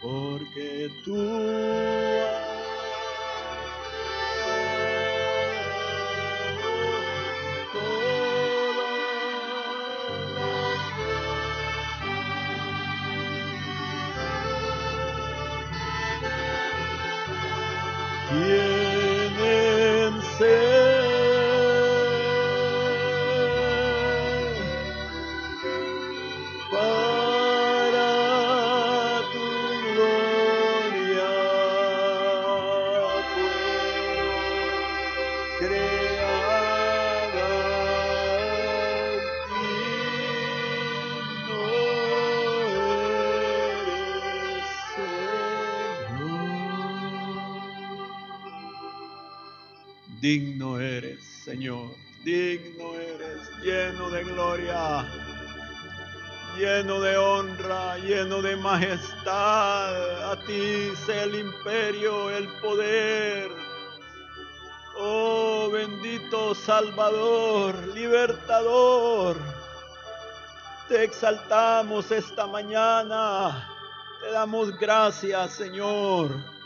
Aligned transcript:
porque 0.00 0.90
tú 1.04 1.16
digno 50.28 50.78
eres 50.78 51.20
Señor 51.44 51.88
digno 52.22 52.86
eres 52.94 53.40
lleno 53.64 54.10
de 54.10 54.24
gloria 54.24 55.06
lleno 56.58 57.00
de 57.00 57.16
honra, 57.16 57.96
lleno 57.98 58.42
de 58.42 58.56
majestad. 58.56 60.32
A 60.32 60.36
ti 60.44 60.90
sea 61.06 61.22
el 61.22 61.34
imperio, 61.36 62.30
el 62.30 62.48
poder. 62.60 63.48
Oh 64.96 65.70
bendito 65.70 66.56
Salvador, 66.56 67.74
libertador. 67.94 69.36
Te 70.88 71.04
exaltamos 71.04 72.10
esta 72.10 72.46
mañana. 72.48 73.68
Te 74.20 74.32
damos 74.32 74.76
gracias, 74.78 75.52
Señor. 75.52 76.57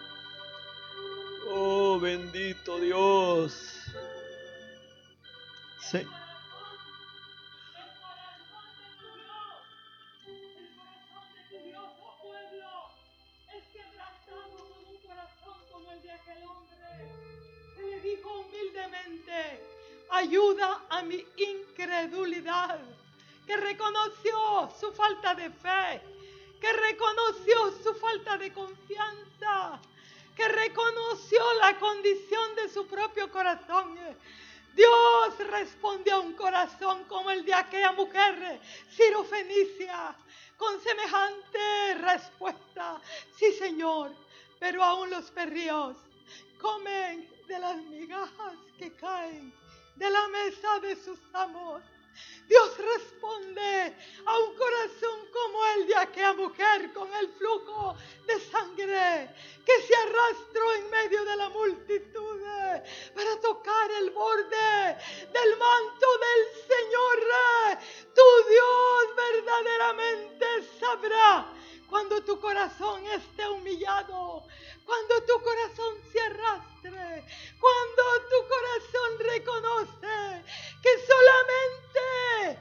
Reconoció 30.82 31.40
la 31.60 31.78
condición 31.78 32.54
de 32.56 32.68
su 32.68 32.86
propio 32.86 33.30
corazón. 33.30 33.96
Dios 34.74 35.38
respondió 35.50 36.16
a 36.16 36.20
un 36.20 36.32
corazón 36.32 37.04
como 37.04 37.30
el 37.30 37.44
de 37.44 37.54
aquella 37.54 37.92
mujer, 37.92 38.60
Ciro 38.90 39.22
Fenicia, 39.24 40.16
con 40.56 40.80
semejante 40.80 41.94
respuesta. 42.00 43.00
Sí, 43.36 43.52
Señor, 43.52 44.12
pero 44.58 44.82
aún 44.82 45.10
los 45.10 45.30
perrillos 45.30 45.96
comen 46.60 47.28
de 47.46 47.58
las 47.58 47.76
migajas 47.76 48.54
que 48.78 48.92
caen 48.94 49.52
de 49.96 50.10
la 50.10 50.28
mesa 50.28 50.80
de 50.80 50.96
sus 50.96 51.18
amos. 51.34 51.82
Dios 52.46 52.76
responde 52.76 53.96
a 54.26 54.38
un 54.38 54.56
corazón 54.56 55.20
como 55.32 55.66
el 55.76 55.86
de 55.86 55.96
aquella 55.96 56.32
mujer 56.34 56.92
con 56.92 57.12
el 57.14 57.28
flujo 57.32 57.96
de 58.26 58.40
sangre 58.40 59.30
que 59.64 59.80
se 59.82 59.94
arrastró 59.96 60.74
en 60.74 60.90
medio 60.90 61.24
de 61.24 61.36
la 61.36 61.48
multitud 61.48 62.40
para 63.14 63.40
tocar 63.40 63.90
el 63.92 64.10
borde 64.10 64.96
del 65.32 65.58
manto 65.58 66.06
del 66.26 66.62
Señor. 66.68 67.18
Tu 68.14 68.48
Dios 68.50 69.16
verdaderamente 69.16 70.46
sabrá 70.80 71.52
cuando 71.88 72.22
tu 72.22 72.40
corazón 72.40 73.04
esté 73.06 73.46
humillado, 73.48 74.44
cuando 74.92 75.24
tu 75.24 75.42
corazón 75.42 75.94
se 76.12 76.20
arrastre, 76.20 77.24
cuando 77.58 78.02
tu 78.28 78.38
corazón 78.52 79.10
reconoce 79.32 80.44
que 80.82 80.90
solamente 81.10 82.60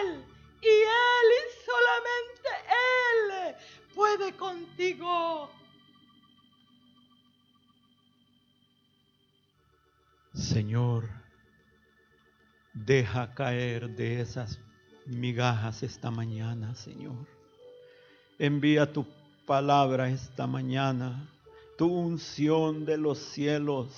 Él 0.00 0.24
y 0.62 0.66
Él 0.66 1.26
y 1.36 1.44
solamente 1.68 2.50
Él 2.88 3.94
puede 3.94 4.34
contigo. 4.34 5.50
Señor, 10.32 11.10
deja 12.72 13.34
caer 13.34 13.90
de 13.90 14.22
esas 14.22 14.58
migajas 15.04 15.82
esta 15.82 16.10
mañana, 16.10 16.74
Señor. 16.74 17.26
Envía 18.38 18.90
tu 18.90 19.06
palabra 19.46 20.08
esta 20.08 20.46
mañana, 20.46 21.28
unción 21.86 22.84
de 22.84 22.96
los 22.96 23.18
cielos 23.18 23.88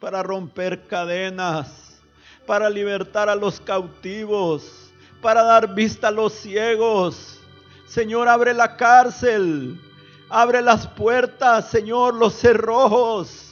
para 0.00 0.22
romper 0.22 0.86
cadenas, 0.86 2.00
para 2.46 2.70
libertar 2.70 3.28
a 3.28 3.34
los 3.34 3.60
cautivos, 3.60 4.92
para 5.22 5.42
dar 5.42 5.74
vista 5.74 6.08
a 6.08 6.12
los 6.12 6.32
ciegos. 6.32 7.40
Señor, 7.86 8.28
abre 8.28 8.54
la 8.54 8.76
cárcel, 8.76 9.80
abre 10.28 10.62
las 10.62 10.86
puertas, 10.86 11.70
Señor, 11.70 12.14
los 12.14 12.34
cerrojos 12.34 13.46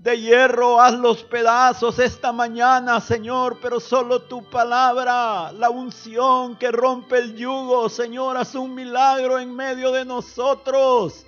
de 0.00 0.18
hierro, 0.18 0.80
haz 0.80 0.94
los 0.94 1.22
pedazos 1.22 1.98
esta 1.98 2.32
mañana, 2.32 3.00
Señor, 3.02 3.58
pero 3.60 3.80
solo 3.80 4.22
tu 4.22 4.42
palabra, 4.48 5.52
la 5.52 5.68
unción 5.68 6.56
que 6.56 6.72
rompe 6.72 7.18
el 7.18 7.36
yugo, 7.36 7.86
Señor, 7.90 8.38
haz 8.38 8.54
un 8.54 8.74
milagro 8.74 9.38
en 9.38 9.54
medio 9.54 9.92
de 9.92 10.06
nosotros. 10.06 11.26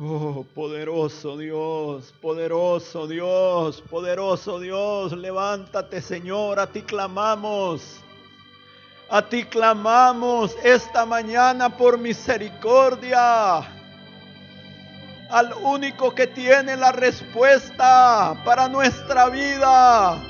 Oh, 0.00 0.44
poderoso 0.56 1.36
Dios, 1.36 2.12
poderoso 2.20 3.06
Dios, 3.06 3.80
poderoso 3.88 4.58
Dios, 4.58 5.12
levántate 5.12 6.02
Señor, 6.02 6.58
a 6.58 6.66
ti 6.66 6.82
clamamos. 6.82 8.00
A 9.08 9.22
ti 9.22 9.44
clamamos 9.44 10.56
esta 10.64 11.06
mañana 11.06 11.76
por 11.76 11.96
misericordia. 11.96 13.58
Al 15.30 15.52
único 15.62 16.12
que 16.12 16.26
tiene 16.26 16.76
la 16.76 16.90
respuesta 16.90 18.42
para 18.44 18.68
nuestra 18.68 19.28
vida. 19.28 20.20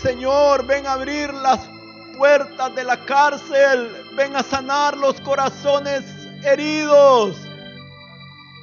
Señor, 0.00 0.64
ven 0.64 0.86
a 0.86 0.92
abrir 0.92 1.34
las 1.34 1.68
puertas 2.16 2.72
de 2.76 2.84
la 2.84 3.04
cárcel. 3.04 3.90
Ven 4.14 4.36
a 4.36 4.44
sanar 4.44 4.96
los 4.96 5.20
corazones 5.22 6.04
heridos. 6.44 7.47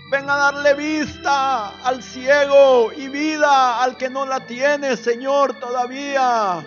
Ven 0.08 0.30
a 0.30 0.36
darle 0.38 0.76
vista 0.76 1.70
al 1.84 2.04
ciego 2.04 2.92
y 2.94 3.08
vida 3.08 3.82
al 3.82 3.98
que 3.98 4.08
no 4.10 4.26
la 4.26 4.40
tiene, 4.46 4.96
Señor, 4.96 5.56
todavía. 5.56 6.64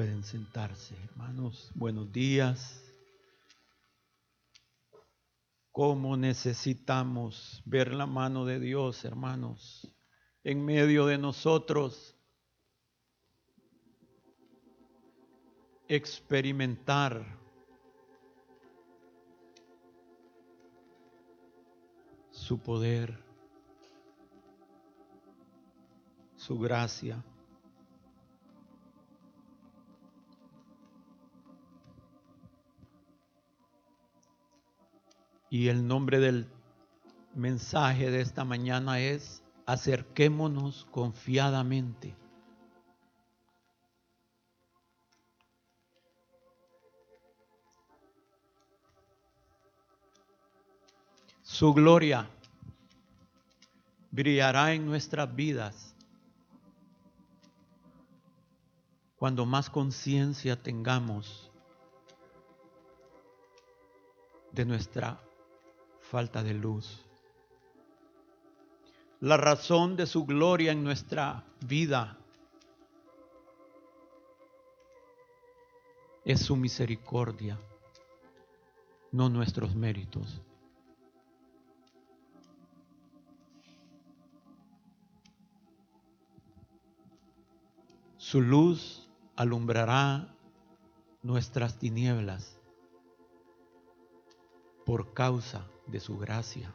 Pueden 0.00 0.24
sentarse, 0.24 0.96
hermanos. 1.04 1.70
Buenos 1.74 2.10
días. 2.10 2.82
¿Cómo 5.70 6.16
necesitamos 6.16 7.62
ver 7.66 7.92
la 7.92 8.06
mano 8.06 8.46
de 8.46 8.58
Dios, 8.60 9.04
hermanos, 9.04 9.94
en 10.42 10.64
medio 10.64 11.04
de 11.04 11.18
nosotros? 11.18 12.16
Experimentar 15.86 17.38
su 22.30 22.58
poder, 22.58 23.22
su 26.36 26.58
gracia. 26.58 27.22
Y 35.50 35.66
el 35.66 35.84
nombre 35.84 36.20
del 36.20 36.48
mensaje 37.34 38.12
de 38.12 38.20
esta 38.20 38.44
mañana 38.44 39.00
es 39.00 39.42
acerquémonos 39.66 40.86
confiadamente. 40.92 42.16
Su 51.42 51.74
gloria 51.74 52.30
brillará 54.12 54.72
en 54.72 54.86
nuestras 54.86 55.34
vidas 55.34 55.96
cuando 59.16 59.44
más 59.44 59.68
conciencia 59.68 60.62
tengamos 60.62 61.50
de 64.52 64.64
nuestra 64.64 65.20
falta 66.10 66.42
de 66.42 66.54
luz. 66.54 67.04
La 69.20 69.36
razón 69.36 69.96
de 69.96 70.06
su 70.06 70.24
gloria 70.24 70.72
en 70.72 70.82
nuestra 70.82 71.44
vida 71.60 72.18
es 76.24 76.40
su 76.40 76.56
misericordia, 76.56 77.60
no 79.12 79.28
nuestros 79.28 79.76
méritos. 79.76 80.40
Su 88.16 88.40
luz 88.40 89.08
alumbrará 89.36 90.34
nuestras 91.22 91.78
tinieblas 91.78 92.58
por 94.84 95.12
causa 95.14 95.68
de 95.90 96.00
su 96.00 96.16
gracia, 96.18 96.72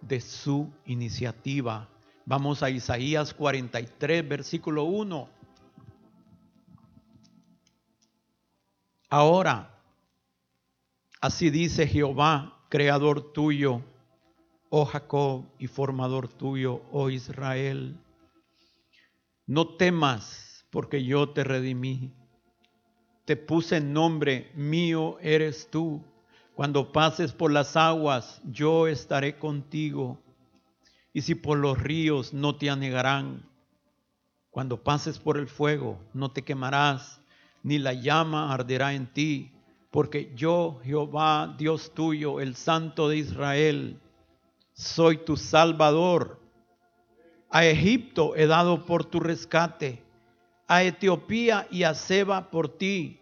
de 0.00 0.20
su 0.20 0.72
iniciativa. 0.86 1.88
Vamos 2.24 2.62
a 2.62 2.70
Isaías 2.70 3.32
43, 3.34 4.28
versículo 4.28 4.84
1. 4.84 5.28
Ahora, 9.08 9.80
así 11.20 11.50
dice 11.50 11.86
Jehová, 11.86 12.58
creador 12.68 13.32
tuyo, 13.32 13.82
oh 14.70 14.84
Jacob, 14.84 15.44
y 15.58 15.68
formador 15.68 16.28
tuyo, 16.28 16.82
oh 16.90 17.10
Israel. 17.10 17.96
No 19.46 19.76
temas, 19.76 20.66
porque 20.70 21.04
yo 21.04 21.30
te 21.30 21.44
redimí. 21.44 22.12
Te 23.24 23.36
puse 23.36 23.80
nombre, 23.80 24.50
mío 24.54 25.18
eres 25.20 25.70
tú 25.70 26.02
cuando 26.56 26.90
pases 26.90 27.32
por 27.32 27.52
las 27.52 27.76
aguas, 27.76 28.40
yo 28.50 28.86
estaré 28.86 29.38
contigo. 29.38 30.18
Y 31.12 31.20
si 31.20 31.34
por 31.34 31.58
los 31.58 31.78
ríos, 31.78 32.32
no 32.32 32.56
te 32.56 32.70
anegarán. 32.70 33.46
Cuando 34.50 34.82
pases 34.82 35.18
por 35.18 35.36
el 35.36 35.48
fuego, 35.48 36.00
no 36.14 36.30
te 36.30 36.40
quemarás, 36.40 37.20
ni 37.62 37.78
la 37.78 37.92
llama 37.92 38.54
arderá 38.54 38.94
en 38.94 39.06
ti. 39.06 39.52
Porque 39.90 40.32
yo, 40.34 40.80
Jehová, 40.82 41.54
Dios 41.58 41.92
tuyo, 41.92 42.40
el 42.40 42.56
Santo 42.56 43.10
de 43.10 43.18
Israel, 43.18 44.00
soy 44.72 45.18
tu 45.18 45.36
Salvador. 45.36 46.40
A 47.50 47.66
Egipto 47.66 48.34
he 48.34 48.46
dado 48.46 48.86
por 48.86 49.04
tu 49.04 49.20
rescate, 49.20 50.02
a 50.66 50.82
Etiopía 50.84 51.68
y 51.70 51.82
a 51.82 51.92
Seba 51.92 52.50
por 52.50 52.78
ti 52.78 53.20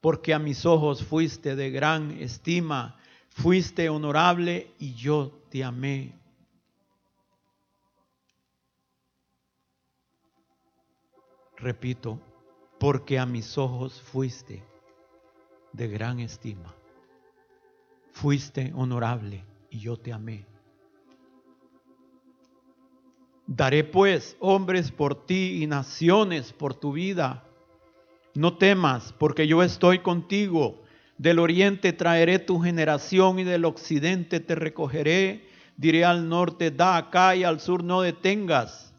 porque 0.00 0.32
a 0.32 0.38
mis 0.38 0.64
ojos 0.64 1.04
fuiste 1.04 1.56
de 1.56 1.70
gran 1.70 2.12
estima, 2.12 2.96
fuiste 3.30 3.88
honorable 3.88 4.72
y 4.78 4.94
yo 4.94 5.42
te 5.50 5.64
amé. 5.64 6.14
Repito, 11.56 12.20
porque 12.78 13.18
a 13.18 13.26
mis 13.26 13.58
ojos 13.58 14.00
fuiste 14.00 14.64
de 15.72 15.88
gran 15.88 16.20
estima, 16.20 16.74
fuiste 18.12 18.72
honorable 18.74 19.44
y 19.70 19.80
yo 19.80 19.96
te 19.96 20.12
amé. 20.12 20.46
Daré 23.46 23.82
pues 23.82 24.36
hombres 24.38 24.92
por 24.92 25.26
ti 25.26 25.62
y 25.62 25.66
naciones 25.66 26.52
por 26.52 26.74
tu 26.74 26.92
vida 26.92 27.47
no 28.38 28.56
temas, 28.56 29.12
porque 29.18 29.48
yo 29.48 29.64
estoy 29.64 29.98
contigo. 29.98 30.84
Del 31.16 31.40
oriente 31.40 31.92
traeré 31.92 32.38
tu 32.38 32.60
generación 32.60 33.40
y 33.40 33.44
del 33.44 33.64
occidente 33.64 34.38
te 34.38 34.54
recogeré. 34.54 35.48
Diré 35.76 36.04
al 36.04 36.28
norte, 36.28 36.70
da 36.70 36.96
acá 36.96 37.34
y 37.34 37.42
al 37.42 37.58
sur 37.58 37.82
no 37.82 38.00
detengas. 38.00 38.94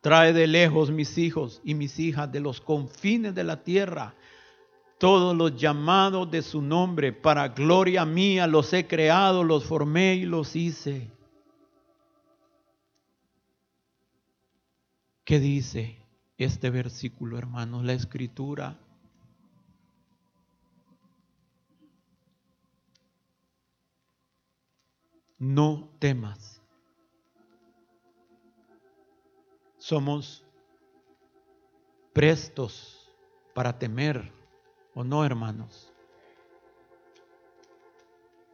Trae 0.00 0.32
de 0.32 0.46
lejos 0.46 0.90
mis 0.90 1.18
hijos 1.18 1.60
y 1.64 1.74
mis 1.74 1.98
hijas 1.98 2.32
de 2.32 2.40
los 2.40 2.62
confines 2.62 3.34
de 3.34 3.44
la 3.44 3.62
tierra. 3.62 4.14
Todos 4.96 5.36
los 5.36 5.54
llamados 5.56 6.30
de 6.30 6.40
su 6.40 6.62
nombre, 6.62 7.12
para 7.12 7.48
gloria 7.48 8.06
mía 8.06 8.46
los 8.46 8.72
he 8.72 8.86
creado, 8.86 9.44
los 9.44 9.64
formé 9.64 10.14
y 10.14 10.24
los 10.24 10.56
hice. 10.56 11.10
¿Qué 15.24 15.38
dice? 15.38 16.01
Este 16.38 16.70
versículo, 16.70 17.38
hermanos, 17.38 17.84
la 17.84 17.92
escritura. 17.92 18.78
No 25.38 25.88
temas. 25.98 26.60
Somos 29.78 30.44
prestos 32.12 33.10
para 33.54 33.78
temer, 33.78 34.32
¿o 34.94 35.02
no, 35.02 35.24
hermanos? 35.24 35.92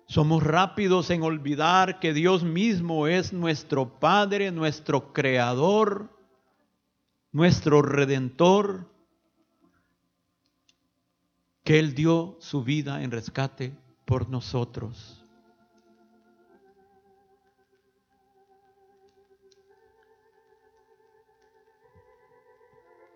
Somos 0.06 0.42
rápidos 0.42 1.10
en 1.10 1.22
olvidar 1.22 2.00
que 2.00 2.14
Dios 2.14 2.42
mismo 2.42 3.06
es 3.06 3.34
nuestro 3.34 4.00
Padre, 4.00 4.50
nuestro 4.50 5.12
Creador, 5.12 6.17
nuestro 7.38 7.82
redentor, 7.82 8.84
que 11.62 11.78
Él 11.78 11.94
dio 11.94 12.36
su 12.40 12.64
vida 12.64 13.04
en 13.04 13.12
rescate 13.12 13.76
por 14.04 14.28
nosotros. 14.28 15.24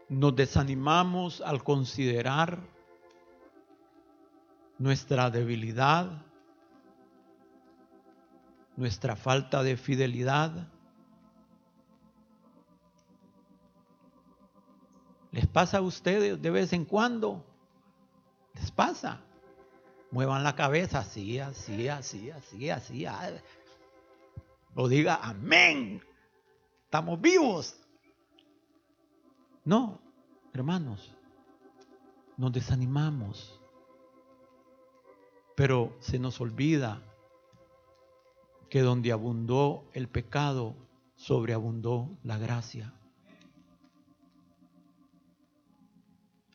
Nos 0.09 0.37
desanimamos 0.37 1.41
al 1.41 1.65
considerar 1.65 2.61
nuestra 4.79 5.31
debilidad, 5.31 6.25
nuestra 8.77 9.17
falta 9.17 9.65
de 9.65 9.77
fidelidad, 9.77 10.69
¿Les 15.33 15.47
pasa 15.47 15.79
a 15.79 15.81
ustedes 15.81 16.41
de 16.41 16.51
vez 16.51 16.73
en 16.75 16.85
cuando? 16.85 17.45
¿Les 18.55 18.71
pasa? 18.71 19.21
Muevan 20.11 20.45
la 20.45 20.55
cabeza 20.55 20.99
así, 20.99 21.39
así, 21.39 21.89
así, 21.89 22.31
así, 22.31 22.69
así. 22.69 23.07
O 24.75 24.89
diga, 24.89 25.19
amén. 25.23 26.03
Estamos 26.85 27.19
vivos. 27.19 27.75
No, 29.65 29.99
hermanos, 30.53 31.15
nos 32.37 32.53
desanimamos. 32.53 33.59
Pero 35.57 35.97
se 36.01 36.19
nos 36.19 36.43
olvida 36.43 37.03
que 38.69 38.83
donde 38.83 39.13
abundó 39.13 39.85
el 39.95 40.09
pecado, 40.09 40.75
sobreabundó 41.17 42.11
la 42.23 42.37
gracia. 42.37 42.93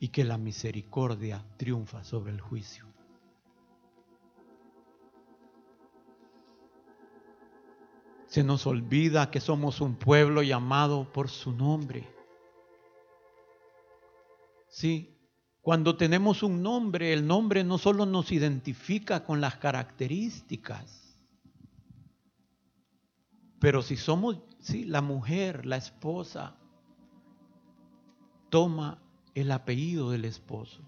Y 0.00 0.08
que 0.08 0.24
la 0.24 0.38
misericordia 0.38 1.44
triunfa 1.56 2.04
sobre 2.04 2.32
el 2.32 2.40
juicio. 2.40 2.86
Se 8.26 8.44
nos 8.44 8.66
olvida 8.66 9.30
que 9.30 9.40
somos 9.40 9.80
un 9.80 9.96
pueblo 9.96 10.42
llamado 10.42 11.10
por 11.12 11.30
su 11.30 11.52
nombre. 11.52 12.06
Sí, 14.68 15.16
cuando 15.62 15.96
tenemos 15.96 16.42
un 16.42 16.62
nombre, 16.62 17.12
el 17.12 17.26
nombre 17.26 17.64
no 17.64 17.78
solo 17.78 18.06
nos 18.06 18.30
identifica 18.30 19.24
con 19.24 19.40
las 19.40 19.56
características, 19.56 21.16
pero 23.58 23.82
si 23.82 23.96
somos, 23.96 24.38
sí, 24.60 24.84
la 24.84 25.00
mujer, 25.00 25.66
la 25.66 25.76
esposa, 25.76 26.56
toma 28.50 29.02
el 29.40 29.52
apellido 29.52 30.10
del 30.10 30.24
esposo, 30.24 30.82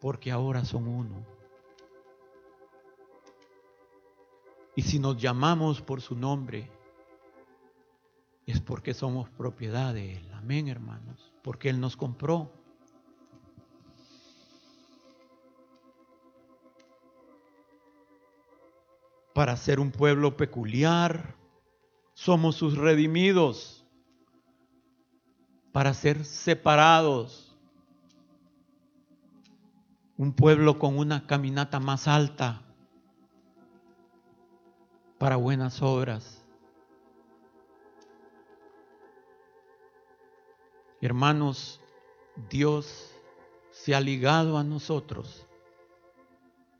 porque 0.00 0.30
ahora 0.30 0.64
son 0.64 0.88
uno. 0.88 1.24
Y 4.74 4.82
si 4.82 4.98
nos 4.98 5.16
llamamos 5.16 5.80
por 5.82 6.00
su 6.00 6.16
nombre, 6.16 6.70
es 8.46 8.60
porque 8.60 8.94
somos 8.94 9.28
propiedad 9.30 9.94
de 9.94 10.16
Él. 10.16 10.32
Amén, 10.32 10.68
hermanos. 10.68 11.32
Porque 11.42 11.68
Él 11.68 11.80
nos 11.80 11.96
compró. 11.96 12.50
Para 19.34 19.56
ser 19.56 19.78
un 19.78 19.92
pueblo 19.92 20.36
peculiar, 20.36 21.36
somos 22.14 22.56
sus 22.56 22.76
redimidos. 22.76 23.79
Para 25.72 25.94
ser 25.94 26.24
separados. 26.24 27.56
Un 30.16 30.32
pueblo 30.32 30.78
con 30.78 30.98
una 30.98 31.26
caminata 31.26 31.80
más 31.80 32.08
alta. 32.08 32.62
Para 35.18 35.36
buenas 35.36 35.82
obras 35.82 36.40
Hermanos, 41.02 41.80
Dios 42.50 43.10
se 43.70 43.94
ha 43.94 44.00
ligado 44.00 44.58
a 44.58 44.64
nosotros 44.64 45.46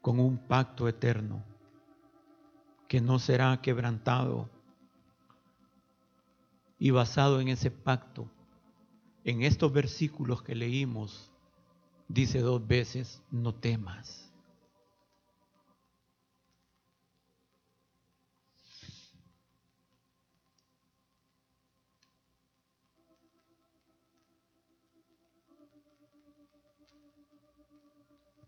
con 0.02 0.20
un 0.20 0.36
pacto 0.36 0.88
eterno 0.88 1.42
que 2.86 3.00
no 3.00 3.18
será 3.18 3.62
quebrantado. 3.62 4.50
Y 6.78 6.90
basado 6.90 7.40
en 7.40 7.48
ese 7.48 7.70
pacto, 7.70 8.30
en 9.24 9.42
estos 9.42 9.72
versículos 9.72 10.42
que 10.42 10.54
leímos, 10.54 11.30
dice 12.08 12.40
dos 12.40 12.66
veces, 12.66 13.22
no 13.30 13.54
temas. 13.54 14.30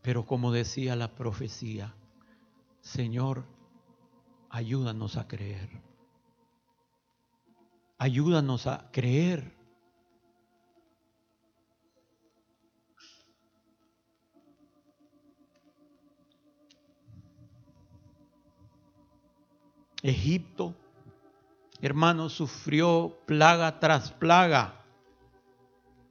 Pero 0.02 0.26
como 0.26 0.50
decía 0.50 0.97
la 0.97 1.14
profecía, 1.14 1.95
Señor, 2.81 3.45
ayúdanos 4.50 5.17
a 5.17 5.29
creer. 5.29 5.71
Ayúdanos 7.99 8.67
a 8.67 8.91
creer. 8.91 9.62
Egipto, 20.02 20.75
hermanos, 21.80 22.32
sufrió 22.32 23.16
plaga 23.26 23.78
tras 23.78 24.11
plaga 24.11 24.85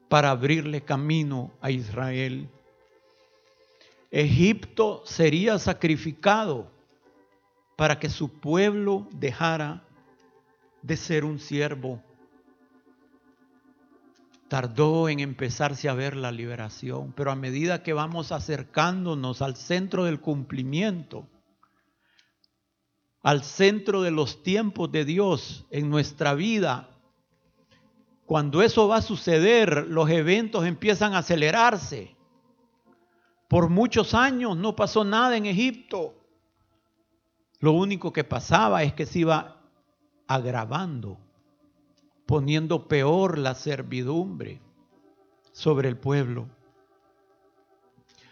para 0.07 0.31
abrirle 0.31 0.81
camino 0.81 1.51
a 1.62 1.71
Israel. 1.71 2.50
Egipto 4.10 5.03
sería 5.05 5.60
sacrificado 5.60 6.69
para 7.75 8.00
que 8.00 8.10
su 8.10 8.29
pueblo 8.29 9.07
dejara 9.13 9.83
de 10.81 10.98
ser 10.98 11.25
un 11.25 11.39
siervo. 11.39 12.01
Tardó 14.48 15.07
en 15.07 15.21
empezarse 15.21 15.88
a 15.88 15.93
ver 15.93 16.15
la 16.15 16.31
liberación, 16.31 17.13
pero 17.13 17.31
a 17.31 17.36
medida 17.36 17.83
que 17.83 17.93
vamos 17.93 18.31
acercándonos 18.31 19.41
al 19.41 19.55
centro 19.55 20.03
del 20.03 20.19
cumplimiento, 20.19 21.25
al 23.23 23.43
centro 23.43 24.01
de 24.01 24.11
los 24.11 24.41
tiempos 24.43 24.91
de 24.91 25.05
Dios 25.05 25.65
en 25.69 25.89
nuestra 25.89 26.33
vida, 26.33 26.89
cuando 28.25 28.61
eso 28.61 28.87
va 28.87 28.97
a 28.97 29.01
suceder, 29.01 29.87
los 29.87 30.09
eventos 30.09 30.65
empiezan 30.65 31.13
a 31.13 31.19
acelerarse. 31.19 32.15
Por 33.49 33.69
muchos 33.69 34.13
años 34.13 34.55
no 34.55 34.75
pasó 34.75 35.03
nada 35.03 35.35
en 35.35 35.45
Egipto. 35.45 36.15
Lo 37.59 37.73
único 37.73 38.13
que 38.13 38.23
pasaba 38.23 38.83
es 38.83 38.93
que 38.93 39.05
se 39.05 39.19
iba 39.19 39.61
agravando, 40.27 41.17
poniendo 42.25 42.87
peor 42.87 43.37
la 43.37 43.53
servidumbre 43.53 44.61
sobre 45.51 45.89
el 45.89 45.97
pueblo. 45.97 46.47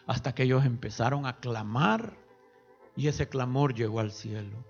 Hasta 0.07 0.33
que 0.33 0.43
ellos 0.43 0.63
empezaron 0.63 1.25
a 1.25 1.37
clamar 1.41 2.17
y 2.95 3.09
ese 3.09 3.27
clamor 3.27 3.75
llegó 3.75 3.99
al 3.99 4.11
cielo. 4.11 4.65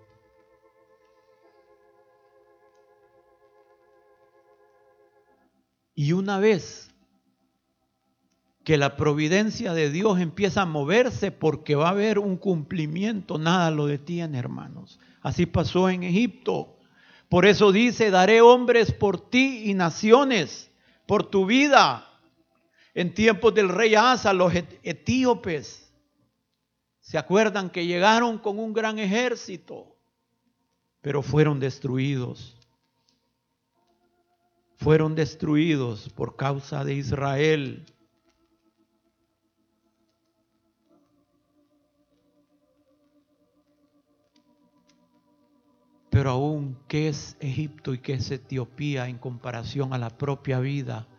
Y 6.00 6.14
una 6.14 6.40
vez 6.40 6.96
que 8.64 8.78
la 8.78 8.96
providencia 8.96 9.74
de 9.74 9.92
Dios 9.92 10.22
empieza 10.22 10.62
a 10.62 10.66
moverse 10.66 11.30
porque 11.30 11.76
va 11.76 11.88
a 11.88 11.92
haber 11.92 12.20
un 12.20 12.38
cumplimiento, 12.38 13.38
nada 13.38 13.70
lo 13.70 13.86
detiene, 13.86 14.40
hermanos. 14.40 14.98
Así 15.22 15.46
pasó 15.46 15.90
en 15.90 16.04
Egipto. 16.04 16.78
Por 17.28 17.46
eso 17.46 17.74
dice, 17.74 18.12
daré 18.12 18.40
hombres 18.40 18.94
por 18.94 19.30
ti 19.30 19.64
y 19.66 19.74
naciones 19.74 20.72
por 21.06 21.30
tu 21.30 21.46
vida. 21.46 22.08
En 22.94 23.14
tiempos 23.14 23.54
del 23.54 23.68
rey 23.68 23.96
Asa, 23.96 24.32
los 24.32 24.54
etíopes, 24.56 25.94
¿se 27.02 27.18
acuerdan 27.18 27.70
que 27.70 27.88
llegaron 27.88 28.38
con 28.38 28.58
un 28.58 28.72
gran 28.72 29.00
ejército? 29.00 29.98
Pero 31.02 31.22
fueron 31.24 31.60
destruidos. 31.60 32.59
Fueron 34.80 35.14
destruidos 35.14 36.08
por 36.08 36.38
causa 36.38 36.86
de 36.86 36.94
Israel. 36.94 37.86
Pero 46.10 46.30
aún, 46.30 46.80
¿qué 46.88 47.10
es 47.10 47.36
Egipto 47.42 47.94
y 47.94 48.00
qué 48.00 48.14
es 48.14 48.32
Etiopía 48.32 49.10
en 49.10 49.18
comparación 49.18 49.94
a 49.94 49.98
la 49.98 50.18
propia 50.18 50.62
vida 50.62 51.10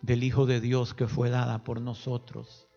del 0.00 0.22
Hijo 0.22 0.46
de 0.46 0.60
Dios 0.60 0.94
que 0.94 1.08
fue 1.08 1.28
dada 1.28 1.64
por 1.64 1.80
nosotros? 1.80 2.68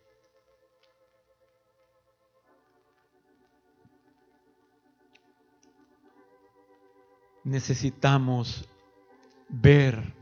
Necesitamos 7.43 8.67
ver 9.53 10.13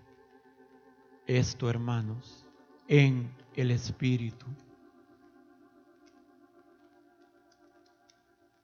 esto, 1.26 1.70
hermanos, 1.70 2.46
en 2.88 3.32
el 3.56 3.72
Espíritu. 3.72 4.46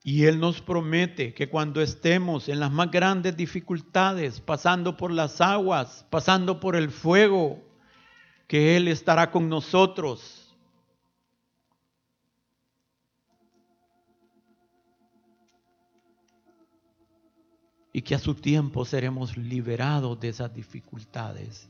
Y 0.04 0.26
Él 0.26 0.40
nos 0.40 0.62
promete 0.62 1.34
que 1.34 1.50
cuando 1.50 1.82
estemos 1.82 2.48
en 2.50 2.60
las 2.60 2.72
más 2.72 2.92
grandes 2.92 3.36
dificultades, 3.36 4.40
pasando 4.40 4.96
por 4.96 5.12
las 5.12 5.42
aguas, 5.42 6.06
pasando 6.10 6.60
por 6.60 6.76
el 6.76 6.92
fuego, 6.92 7.62
que 8.48 8.78
Él 8.78 8.88
estará 8.88 9.32
con 9.32 9.50
nosotros. 9.50 10.47
Y 17.98 18.04
que 18.04 18.14
a 18.14 18.20
su 18.20 18.36
tiempo 18.36 18.86
seremos 18.86 19.36
liberados 19.38 20.20
de 20.20 20.30
esas 20.30 20.54
dificultades. 20.54 21.68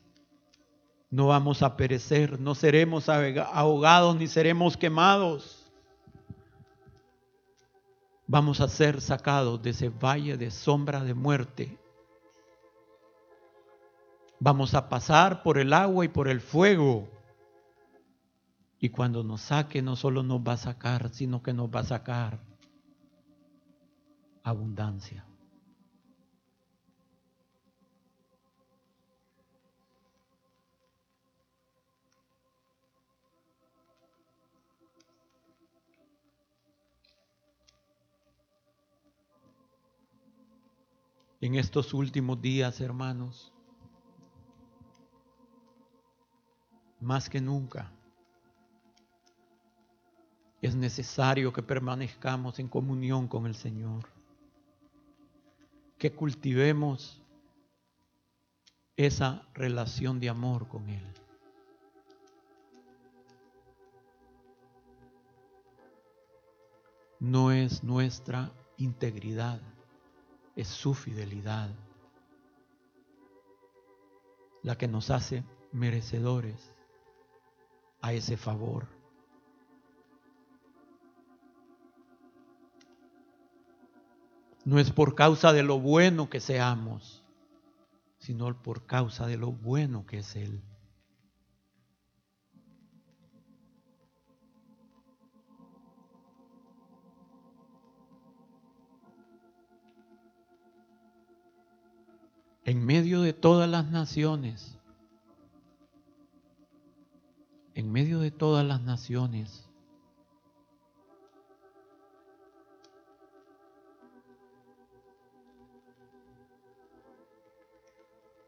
No 1.10 1.28
vamos 1.28 1.62
a 1.64 1.78
perecer, 1.78 2.40
no 2.40 2.54
seremos 2.54 3.08
ahogados 3.08 4.18
ni 4.18 4.28
seremos 4.28 4.76
quemados 4.76 5.64
vamos 8.30 8.60
a 8.60 8.68
ser 8.68 9.00
sacados 9.00 9.62
de 9.62 9.70
ese 9.70 9.88
valle 9.88 10.36
de 10.36 10.52
sombra 10.52 11.02
de 11.02 11.14
muerte 11.14 11.80
Vamos 14.40 14.76
a 14.76 14.88
pasar 14.88 15.42
por 15.42 15.58
el 15.58 15.74
agua 15.74 16.06
y 16.06 16.10
por 16.10 16.28
el 16.28 16.42
fuego. 16.42 17.10
Y 18.80 18.90
cuando 18.90 19.24
nos 19.24 19.42
saque 19.42 19.82
no 19.82 19.96
solo 19.96 20.22
nos 20.22 20.42
va 20.42 20.54
a 20.54 20.58
sacar, 20.58 21.10
sino 21.10 21.42
que 21.42 21.54
nos 21.54 21.70
va 21.70 21.80
a 21.80 21.86
sacar 21.86 22.40
abundancia. 24.44 25.27
En 41.40 41.54
estos 41.54 41.94
últimos 41.94 42.42
días, 42.42 42.82
hermanos, 42.82 43.54
más 47.00 47.30
que 47.30 47.40
nunca, 47.40 47.92
es 50.62 50.76
necesario 50.76 51.54
que 51.54 51.62
permanezcamos 51.62 52.58
en 52.58 52.68
comunión 52.68 53.28
con 53.28 53.46
el 53.46 53.54
Señor, 53.54 54.10
que 56.00 56.12
cultivemos 56.12 57.22
esa 58.96 59.48
relación 59.54 60.20
de 60.20 60.30
amor 60.30 60.68
con 60.68 60.90
Él. 60.90 61.14
No 67.20 67.52
es 67.52 67.84
nuestra 67.84 68.52
integridad, 68.78 69.62
es 70.58 70.68
su 70.68 70.96
fidelidad 70.96 71.70
la 74.64 74.76
que 74.76 74.88
nos 74.88 75.12
hace 75.12 75.44
merecedores 75.72 76.74
a 78.02 78.12
ese 78.12 78.38
favor. 78.38 78.88
No 84.66 84.80
es 84.80 84.92
por 84.92 85.14
causa 85.14 85.54
de 85.54 85.62
lo 85.62 85.80
bueno 85.80 86.28
que 86.28 86.40
seamos, 86.40 87.24
sino 88.18 88.62
por 88.62 88.88
causa 88.88 89.28
de 89.28 89.38
lo 89.38 89.52
bueno 89.52 90.08
que 90.08 90.18
es 90.18 90.36
Él. 90.36 90.62
En 102.68 102.86
medio 102.86 103.22
de 103.22 103.32
todas 103.32 103.70
las 103.70 103.90
naciones, 103.90 104.78
en 107.76 107.90
medio 107.90 108.20
de 108.20 108.30
todas 108.30 108.66
las 108.66 108.82
naciones, 108.82 109.70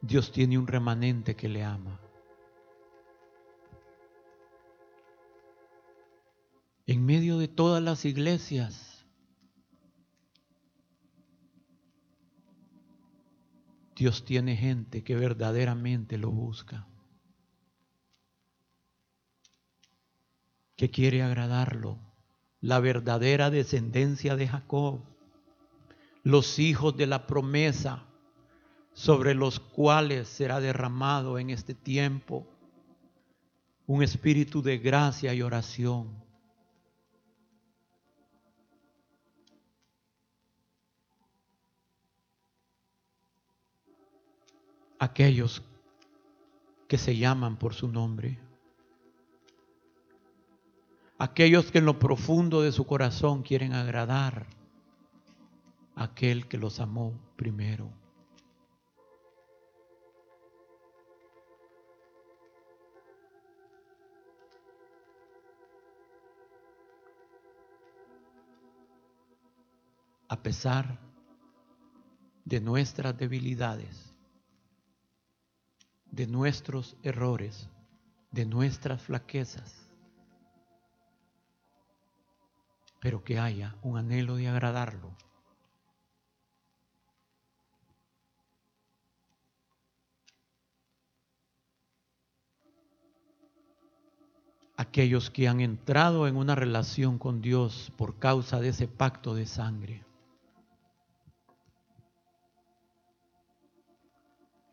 Dios 0.02 0.34
tiene 0.34 0.58
un 0.58 0.68
remanente 0.68 1.38
que 1.38 1.48
le 1.48 1.64
ama. 1.64 1.98
En 6.88 7.06
medio 7.06 7.38
de 7.38 7.48
todas 7.48 7.82
las 7.82 8.04
iglesias, 8.04 8.89
Dios 14.00 14.24
tiene 14.24 14.56
gente 14.56 15.04
que 15.04 15.14
verdaderamente 15.14 16.18
lo 16.18 16.32
busca, 16.32 16.88
que 20.78 20.90
quiere 20.90 21.22
agradarlo, 21.22 22.00
la 22.62 22.80
verdadera 22.80 23.50
descendencia 23.50 24.38
de 24.38 24.48
Jacob, 24.48 25.02
los 26.24 26.60
hijos 26.60 26.96
de 26.96 27.08
la 27.08 27.28
promesa 27.28 28.06
sobre 28.94 29.36
los 29.36 29.60
cuales 29.60 30.30
será 30.30 30.62
derramado 30.62 31.38
en 31.38 31.50
este 31.50 31.74
tiempo 31.74 32.48
un 33.86 34.02
espíritu 34.02 34.62
de 34.62 34.78
gracia 34.78 35.34
y 35.34 35.42
oración. 35.42 36.24
Aquellos 45.00 45.64
que 46.88 46.98
se 46.98 47.18
llaman 47.18 47.58
por 47.58 47.74
su 47.74 47.88
nombre. 47.88 48.38
Aquellos 51.18 51.72
que 51.72 51.80
en 51.80 51.86
lo 51.86 52.00
profundo 52.00 52.62
de 52.62 52.72
su 52.72 52.86
corazón 52.86 53.44
quieren 53.44 53.74
agradar 53.74 54.48
a 55.96 56.04
aquel 56.04 56.48
que 56.48 56.58
los 56.58 56.80
amó 56.80 57.14
primero. 57.36 57.92
a 70.30 70.44
pesar 70.44 71.00
de 72.46 72.62
nuestras 72.62 73.18
debilidades, 73.18 74.09
de 76.20 76.28
nuestros 76.28 76.98
errores, 77.02 77.70
de 78.32 78.46
nuestras 78.46 79.02
flaquezas, 79.02 79.90
pero 83.00 83.24
que 83.24 83.40
haya 83.40 83.78
un 83.84 83.98
anhelo 83.98 84.36
de 84.36 84.50
agradarlo. 84.50 85.16
Aquellos 94.76 95.30
que 95.30 95.48
han 95.48 95.62
entrado 95.62 96.28
en 96.28 96.36
una 96.36 96.54
relación 96.54 97.18
con 97.18 97.42
Dios 97.42 97.94
por 97.96 98.20
causa 98.20 98.60
de 98.60 98.68
ese 98.68 98.90
pacto 98.90 99.36
de 99.36 99.46
sangre. 99.46 100.04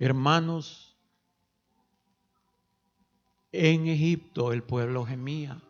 Hermanos, 0.00 0.95
en 3.52 3.86
Egipto 3.86 4.52
el 4.52 4.62
pueblo 4.62 5.04
gemía. 5.04 5.62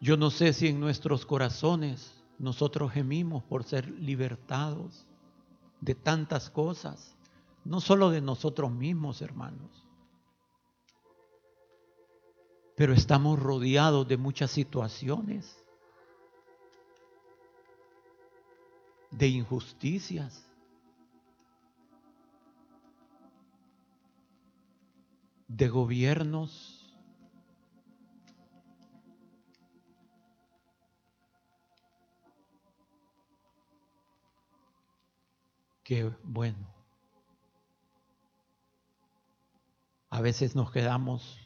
Yo 0.00 0.16
no 0.16 0.30
sé 0.30 0.52
si 0.52 0.68
en 0.68 0.80
nuestros 0.80 1.24
corazones 1.24 2.22
nosotros 2.38 2.92
gemimos 2.92 3.42
por 3.44 3.64
ser 3.64 3.88
libertados 3.88 5.06
de 5.80 5.94
tantas 5.94 6.50
cosas, 6.50 7.16
no 7.64 7.80
solo 7.80 8.10
de 8.10 8.20
nosotros 8.20 8.70
mismos, 8.70 9.22
hermanos, 9.22 9.84
pero 12.76 12.92
estamos 12.92 13.38
rodeados 13.38 14.06
de 14.08 14.16
muchas 14.16 14.50
situaciones, 14.50 15.64
de 19.10 19.28
injusticias, 19.28 20.44
de 25.56 25.68
gobiernos, 25.68 26.84
que 35.84 36.10
bueno. 36.24 36.74
A 40.10 40.20
veces 40.20 40.56
nos 40.56 40.72
quedamos 40.72 41.38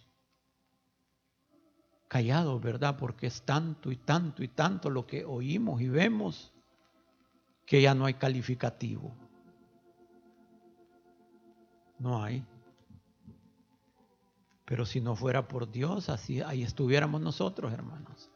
callados, 2.06 2.60
¿verdad? 2.62 2.96
Porque 2.98 3.26
es 3.26 3.42
tanto 3.42 3.90
y 3.90 3.96
tanto 3.96 4.42
y 4.42 4.48
tanto 4.48 4.88
lo 4.88 5.06
que 5.06 5.24
oímos 5.24 5.82
y 5.82 5.88
vemos 5.88 6.52
que 7.66 7.82
ya 7.82 7.94
no 7.94 8.06
hay 8.06 8.14
calificativo. 8.14 9.14
No 11.98 12.22
hay. 12.22 12.46
Pero 14.68 14.84
si 14.84 15.00
no 15.00 15.16
fuera 15.16 15.48
por 15.48 15.70
Dios, 15.70 16.10
así 16.10 16.42
ahí 16.42 16.62
estuviéramos 16.62 17.22
nosotros, 17.22 17.72
hermanos. 17.72 18.30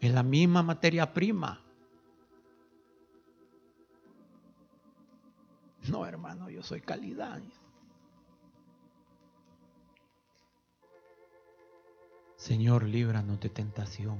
Es 0.00 0.12
la 0.14 0.22
misma 0.22 0.62
materia 0.62 1.12
prima. 1.12 1.60
No, 5.88 6.06
hermano, 6.06 6.48
yo 6.50 6.62
soy 6.62 6.80
calidad. 6.80 7.42
Señor, 12.36 12.84
líbranos 12.84 13.40
de 13.40 13.48
tentación. 13.48 14.18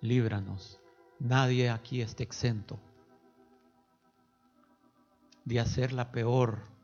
Líbranos. 0.00 0.80
Nadie 1.20 1.70
aquí 1.70 2.02
está 2.02 2.24
exento. 2.24 2.80
de 5.44 5.60
hacer 5.60 5.92
la 5.92 6.10
peor 6.10 6.75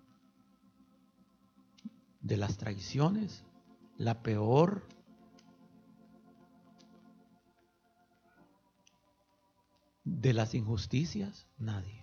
de 2.22 2.36
las 2.36 2.56
traiciones, 2.56 3.44
la 3.98 4.22
peor 4.22 4.86
de 10.04 10.32
las 10.32 10.54
injusticias? 10.54 11.46
Nadie. 11.58 12.02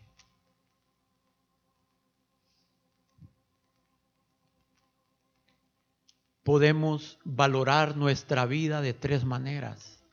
Podemos 6.43 7.19
valorar 7.23 7.95
nuestra 7.95 8.45
vida 8.45 8.81
de 8.81 8.93
tres 8.93 9.23
maneras. 9.23 10.03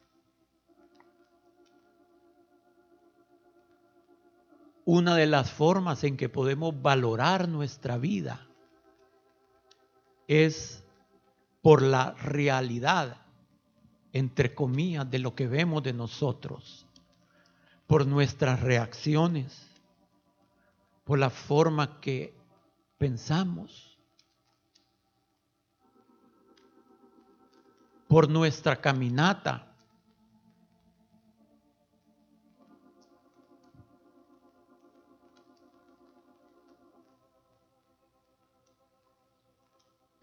Una 4.85 5.16
de 5.16 5.27
las 5.27 5.51
formas 5.51 6.05
en 6.05 6.16
que 6.16 6.29
podemos 6.29 6.81
valorar 6.81 7.49
nuestra 7.49 7.97
vida 7.97 8.47
es 10.27 10.85
por 11.62 11.83
la 11.83 12.12
realidad, 12.12 13.23
entre 14.12 14.55
comillas, 14.55 15.11
de 15.11 15.19
lo 15.19 15.35
que 15.35 15.47
vemos 15.47 15.83
de 15.83 15.93
nosotros, 15.93 16.87
por 17.87 18.07
nuestras 18.07 18.61
reacciones, 18.61 19.69
por 21.05 21.19
la 21.19 21.31
forma 21.31 22.01
que 22.01 22.35
pensamos, 22.99 23.99
por 28.09 28.29
nuestra 28.29 28.81
caminata, 28.81 29.66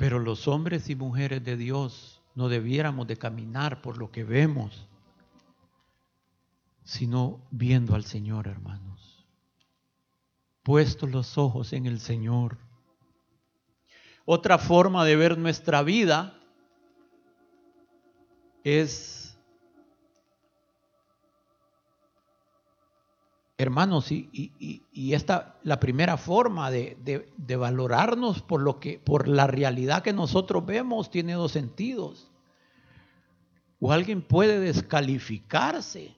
Pero 0.03 0.19
los 0.19 0.49
hombres 0.49 0.89
y 0.89 0.95
mujeres 0.97 1.45
de 1.45 1.55
Dios 1.55 2.21
no 2.35 2.49
debiéramos 2.49 3.07
de 3.07 3.15
caminar 3.15 3.81
por 3.81 3.97
lo 3.97 4.11
que 4.11 4.25
vemos, 4.25 4.85
sino 6.83 7.39
viendo 7.51 7.95
al 7.95 8.03
Señor, 8.03 8.49
hermanos. 8.49 9.25
Puestos 10.61 11.09
los 11.09 11.37
ojos 11.37 11.71
en 11.71 11.85
el 11.85 12.01
Señor. 12.01 12.57
Otra 14.25 14.57
forma 14.57 15.05
de 15.05 15.15
ver 15.15 15.37
nuestra 15.37 15.83
vida 15.83 16.37
es 18.65 19.22
hermanos, 23.63 24.11
y, 24.11 24.83
esta 25.13 25.57
la 25.63 25.79
primera 25.79 26.17
forma 26.17 26.69
de, 26.69 26.95
de, 27.35 27.55
valorarnos 27.55 28.41
por 28.41 28.61
lo 28.61 28.79
que, 28.79 28.99
por 28.99 29.27
la 29.27 29.47
realidad 29.47 30.03
que 30.03 30.13
nosotros 30.13 30.65
vemos, 30.65 31.09
tiene 31.09 31.33
dos 31.33 31.51
sentidos. 31.51 32.29
O 33.79 33.91
alguien 33.91 34.21
puede 34.21 34.59
descalificarse 34.59 36.15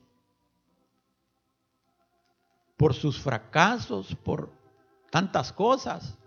por 2.78 2.94
sus 2.94 3.20
fracasos, 3.20 4.16
por 4.16 4.52
tantas 5.10 5.54
cosas, 5.54 6.18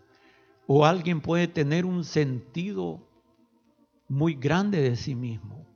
o 0.67 0.87
alguien 0.87 1.21
puede 1.21 1.49
tener 1.49 1.85
un 1.85 2.05
sentido 2.05 3.07
muy 4.09 4.35
grande 4.35 4.81
de 4.81 4.97
sí 4.97 5.15
mismo. 5.15 5.68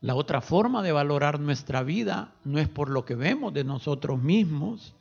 La 0.00 0.14
otra 0.14 0.40
forma 0.40 0.82
de 0.82 0.92
valorar 0.92 1.40
nuestra 1.40 1.82
vida 1.82 2.34
no 2.44 2.58
es 2.58 2.68
por 2.68 2.90
lo 2.90 3.04
que 3.04 3.14
vemos 3.14 3.52
de 3.54 3.64
nosotros 3.64 4.20
mismos, 4.22 4.94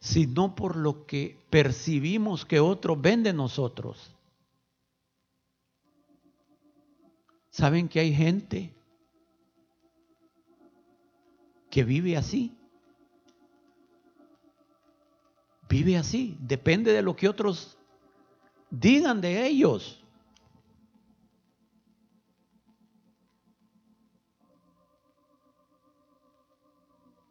sino 0.00 0.54
por 0.54 0.76
lo 0.76 1.06
que 1.06 1.38
percibimos 1.50 2.44
que 2.44 2.60
otros 2.60 3.00
ven 3.00 3.22
de 3.22 3.32
nosotros. 3.32 4.12
¿Saben 7.50 7.88
que 7.88 8.00
hay 8.00 8.14
gente 8.14 8.74
que 11.70 11.84
vive 11.84 12.16
así? 12.16 12.52
Vive 15.68 15.96
así, 15.96 16.36
depende 16.40 16.92
de 16.92 17.02
lo 17.02 17.16
que 17.16 17.28
otros 17.28 17.76
digan 18.70 19.20
de 19.20 19.46
ellos. 19.46 20.04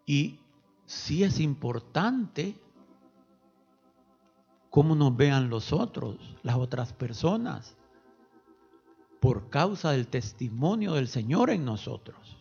Y 0.06 0.40
sí 0.86 1.24
es 1.24 1.40
importante 1.40 2.56
cómo 4.70 4.96
nos 4.96 5.16
vean 5.16 5.50
los 5.50 5.74
otros, 5.74 6.18
las 6.44 6.58
otras 6.58 6.94
personas, 6.94 7.76
por 9.20 9.50
causa 9.50 9.92
del 9.92 10.08
testimonio 10.08 10.94
del 10.94 11.08
Señor 11.08 11.50
en 11.50 11.66
nosotros. 11.66 12.38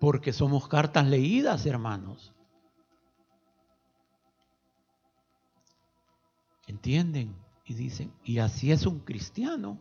Porque 0.00 0.32
somos 0.32 0.66
cartas 0.66 1.06
leídas, 1.06 1.64
hermanos. 1.66 2.32
¿Entienden? 6.66 7.36
Y 7.64 7.74
dicen, 7.74 8.12
y 8.24 8.38
así 8.38 8.72
es 8.72 8.86
un 8.86 8.98
cristiano. 9.00 9.78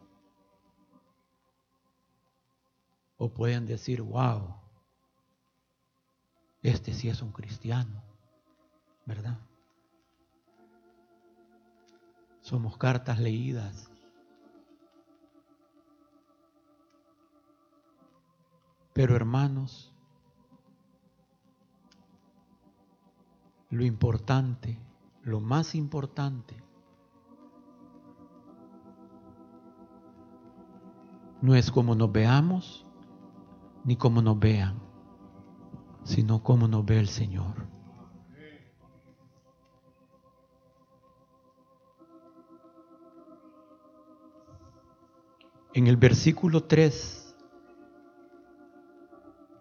O 3.17 3.29
pueden 3.29 3.65
decir, 3.65 4.01
wow, 4.01 4.60
este 6.63 6.93
sí 6.93 7.09
es 7.09 7.21
un 7.21 7.31
cristiano, 7.31 8.03
¿verdad? 9.05 9.39
Somos 12.41 12.77
cartas 12.77 13.19
leídas. 13.19 13.89
Pero 18.93 19.15
hermanos, 19.15 19.93
lo 23.69 23.83
importante, 23.85 24.77
lo 25.23 25.39
más 25.39 25.75
importante, 25.75 26.61
no 31.41 31.55
es 31.55 31.71
como 31.71 31.95
nos 31.95 32.11
veamos 32.11 32.85
ni 33.83 33.95
como 33.95 34.21
nos 34.21 34.37
vean 34.37 34.90
sino 36.03 36.43
cómo 36.43 36.67
nos 36.67 36.85
ve 36.85 36.99
el 36.99 37.07
Señor. 37.07 37.67
En 45.73 45.87
el 45.87 45.95
versículo 45.95 46.63
3 46.63 47.33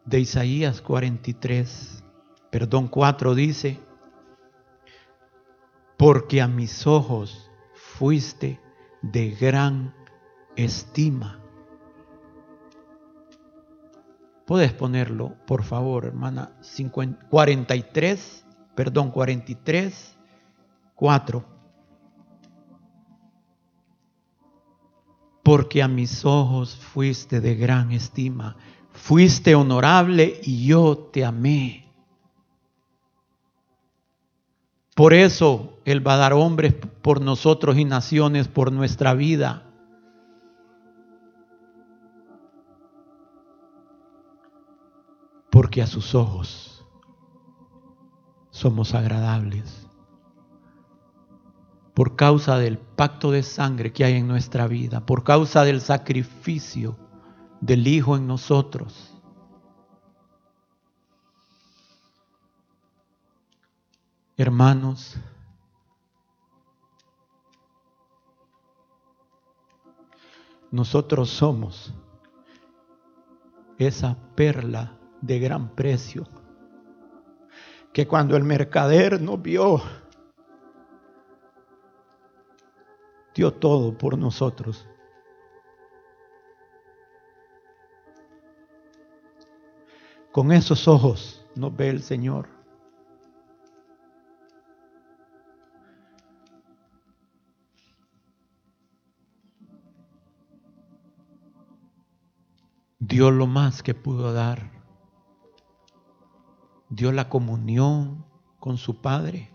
de 0.06 0.20
Isaías 0.20 0.82
43, 0.82 2.02
perdón, 2.50 2.88
4 2.88 3.34
dice, 3.36 3.78
porque 5.96 6.42
a 6.42 6.48
mis 6.48 6.86
ojos 6.86 7.48
fuiste 7.74 8.58
de 9.02 9.30
gran 9.30 9.94
estima 10.56 11.39
Puedes 14.50 14.72
ponerlo, 14.72 15.36
por 15.46 15.62
favor, 15.62 16.06
hermana. 16.06 16.50
43, 17.30 18.44
perdón, 18.74 19.12
43, 19.12 20.18
4. 20.96 21.44
Porque 25.44 25.80
a 25.84 25.86
mis 25.86 26.24
ojos 26.24 26.74
fuiste 26.74 27.40
de 27.40 27.54
gran 27.54 27.92
estima, 27.92 28.56
fuiste 28.90 29.54
honorable 29.54 30.40
y 30.42 30.66
yo 30.66 30.98
te 31.12 31.24
amé. 31.24 31.88
Por 34.96 35.14
eso 35.14 35.78
Él 35.84 36.04
va 36.04 36.14
a 36.14 36.16
dar 36.16 36.32
hombres 36.32 36.74
por 37.02 37.20
nosotros 37.20 37.78
y 37.78 37.84
naciones 37.84 38.48
por 38.48 38.72
nuestra 38.72 39.14
vida. 39.14 39.69
Porque 45.70 45.82
a 45.82 45.86
sus 45.86 46.16
ojos 46.16 46.84
somos 48.50 48.92
agradables. 48.92 49.86
Por 51.94 52.16
causa 52.16 52.58
del 52.58 52.76
pacto 52.76 53.30
de 53.30 53.44
sangre 53.44 53.92
que 53.92 54.02
hay 54.04 54.14
en 54.14 54.26
nuestra 54.26 54.66
vida, 54.66 55.06
por 55.06 55.22
causa 55.22 55.62
del 55.62 55.80
sacrificio 55.80 56.98
del 57.60 57.86
Hijo 57.86 58.16
en 58.16 58.26
nosotros. 58.26 59.16
Hermanos, 64.36 65.18
nosotros 70.72 71.30
somos 71.30 71.94
esa 73.78 74.16
perla 74.34 74.99
de 75.20 75.38
gran 75.38 75.74
precio, 75.74 76.26
que 77.92 78.06
cuando 78.06 78.36
el 78.36 78.44
mercader 78.44 79.20
nos 79.20 79.40
vio, 79.40 79.82
dio 83.34 83.52
todo 83.52 83.96
por 83.96 84.18
nosotros. 84.18 84.86
Con 90.32 90.52
esos 90.52 90.86
ojos 90.86 91.44
nos 91.56 91.76
ve 91.76 91.88
el 91.88 92.02
Señor. 92.02 92.48
Dio 103.00 103.32
lo 103.32 103.48
más 103.48 103.82
que 103.82 103.92
pudo 103.92 104.32
dar. 104.32 104.79
Dio 106.90 107.12
la 107.12 107.28
comunión 107.28 108.26
con 108.58 108.76
su 108.76 109.00
Padre. 109.00 109.50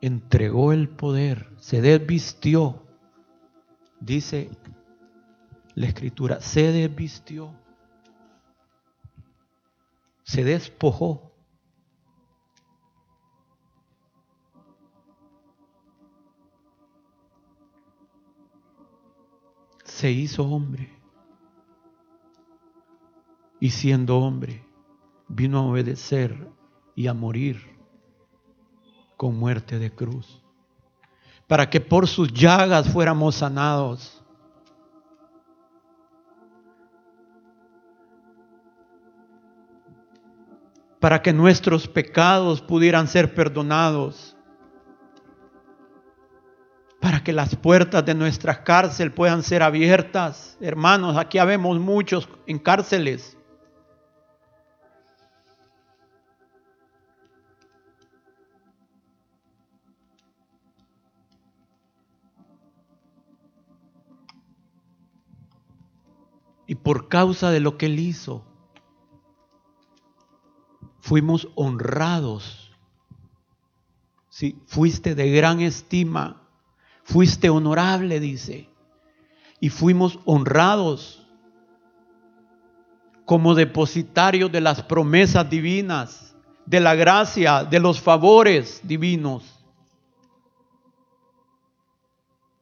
Entregó 0.00 0.72
el 0.72 0.88
poder, 0.88 1.52
se 1.58 1.80
desvistió. 1.80 2.82
Dice 4.00 4.50
la 5.74 5.86
escritura, 5.86 6.40
se 6.40 6.72
desvistió. 6.72 7.54
Se 10.24 10.42
despojó. 10.42 11.32
se 20.02 20.10
hizo 20.10 20.42
hombre. 20.42 21.01
Y 23.62 23.70
siendo 23.70 24.18
hombre, 24.18 24.66
vino 25.28 25.60
a 25.60 25.62
obedecer 25.62 26.48
y 26.96 27.06
a 27.06 27.14
morir 27.14 27.60
con 29.16 29.36
muerte 29.36 29.78
de 29.78 29.88
cruz. 29.94 30.42
Para 31.46 31.70
que 31.70 31.80
por 31.80 32.08
sus 32.08 32.32
llagas 32.32 32.92
fuéramos 32.92 33.36
sanados. 33.36 34.20
Para 40.98 41.22
que 41.22 41.32
nuestros 41.32 41.86
pecados 41.86 42.60
pudieran 42.60 43.06
ser 43.06 43.32
perdonados 43.32 44.36
para 47.00 47.22
que 47.22 47.32
las 47.32 47.54
puertas 47.56 48.04
de 48.04 48.14
nuestra 48.14 48.62
cárcel 48.62 49.12
puedan 49.12 49.42
ser 49.42 49.62
abiertas. 49.62 50.56
Hermanos, 50.60 51.16
aquí 51.16 51.38
habemos 51.38 51.78
muchos 51.80 52.28
en 52.46 52.60
cárceles. 52.60 53.36
Y 66.72 66.76
por 66.76 67.10
causa 67.10 67.50
de 67.50 67.60
lo 67.60 67.76
que 67.76 67.84
Él 67.84 67.98
hizo, 67.98 68.46
fuimos 71.00 71.48
honrados. 71.54 72.72
Si 74.30 74.56
fuiste 74.66 75.14
de 75.14 75.30
gran 75.30 75.60
estima 75.60 76.42
Fuiste 77.04 77.50
honorable, 77.50 78.20
dice. 78.20 78.70
Y 79.60 79.68
fuimos 79.68 80.18
honrados 80.24 81.26
como 83.24 83.54
depositarios 83.54 84.50
de 84.50 84.60
las 84.60 84.82
promesas 84.82 85.50
divinas, 85.50 86.34
de 86.64 86.80
la 86.80 86.94
gracia, 86.94 87.64
de 87.64 87.80
los 87.80 88.00
favores 88.00 88.80
divinos. 88.82 89.62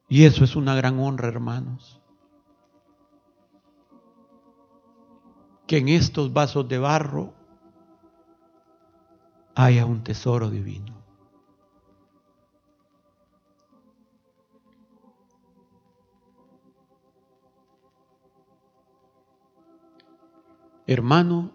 Y 0.09 0.25
eso 0.25 0.43
es 0.43 0.55
una 0.55 0.75
gran 0.75 0.99
honra, 0.99 1.29
hermanos. 1.29 2.00
Que 5.71 5.77
en 5.77 5.87
estos 5.87 6.33
vasos 6.33 6.67
de 6.67 6.77
barro 6.77 7.33
haya 9.55 9.85
un 9.85 10.03
tesoro 10.03 10.49
divino. 10.49 11.01
Hermano, 20.87 21.53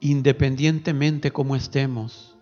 independientemente 0.00 1.30
como 1.30 1.56
estemos, 1.56 2.36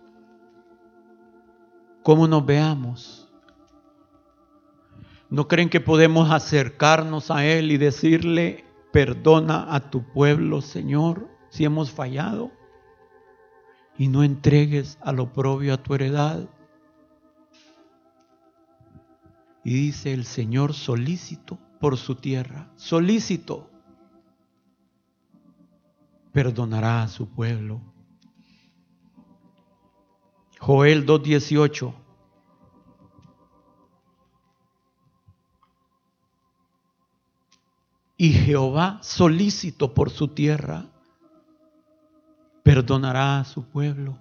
como 2.03 2.27
nos 2.27 2.45
veamos, 2.45 3.31
¿no 5.29 5.47
creen 5.47 5.69
que 5.69 5.79
podemos 5.79 6.29
acercarnos 6.29 7.31
a 7.31 7.45
Él 7.45 7.71
y 7.71 7.77
decirle, 7.77 8.64
perdona 8.95 9.75
a 9.75 9.89
tu 9.89 10.05
pueblo, 10.13 10.61
Señor, 10.61 11.27
si 11.49 11.65
hemos 11.65 11.91
fallado? 11.91 12.49
Y 13.97 14.07
no 14.07 14.23
entregues 14.23 14.97
a 15.01 15.11
lo 15.11 15.33
propio 15.33 15.73
a 15.73 15.83
tu 15.83 15.95
heredad. 15.95 16.47
Y 19.65 19.73
dice 19.73 20.13
el 20.13 20.23
Señor 20.23 20.73
solícito 20.73 21.59
por 21.81 21.97
su 21.97 22.15
tierra, 22.15 22.71
solícito 22.77 23.69
perdonará 26.31 27.03
a 27.03 27.09
su 27.09 27.27
pueblo. 27.27 27.81
Joel 30.57 31.05
2.18. 31.05 32.04
Y 38.17 38.31
Jehová, 38.31 38.99
solícito 39.01 39.93
por 39.93 40.09
su 40.09 40.29
tierra, 40.29 40.85
perdonará 42.63 43.39
a 43.39 43.45
su 43.45 43.63
pueblo. 43.63 44.17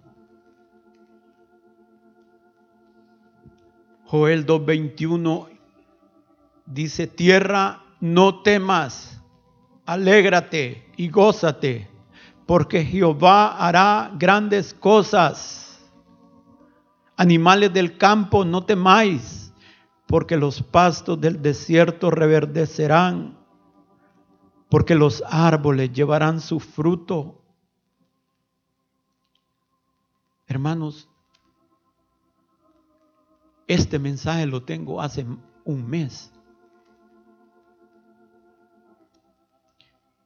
Joel 4.06 4.46
2.21 4.46 5.48
dice, 6.66 7.06
tierra, 7.06 7.82
no 8.00 8.42
temas, 8.42 9.20
alégrate 9.86 10.90
y 10.96 11.08
gózate 11.08 11.94
porque 12.46 12.84
Jehová 12.84 13.56
hará 13.56 14.10
grandes 14.16 14.74
cosas. 14.74 15.80
Animales 17.16 17.72
del 17.72 17.96
campo, 17.96 18.44
no 18.44 18.64
temáis, 18.64 19.52
porque 20.06 20.36
los 20.36 20.62
pastos 20.62 21.20
del 21.20 21.40
desierto 21.40 22.10
reverdecerán, 22.10 23.38
porque 24.68 24.94
los 24.94 25.22
árboles 25.26 25.92
llevarán 25.92 26.40
su 26.40 26.60
fruto. 26.60 27.42
Hermanos, 30.46 31.08
este 33.66 33.98
mensaje 33.98 34.46
lo 34.46 34.62
tengo 34.62 35.00
hace 35.00 35.26
un 35.64 35.88
mes. 35.88 36.30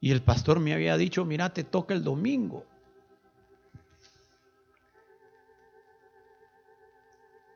Y 0.00 0.12
el 0.12 0.22
pastor 0.22 0.60
me 0.60 0.74
había 0.74 0.96
dicho, 0.96 1.24
mira, 1.24 1.52
te 1.52 1.64
toca 1.64 1.94
el 1.94 2.04
domingo. 2.04 2.64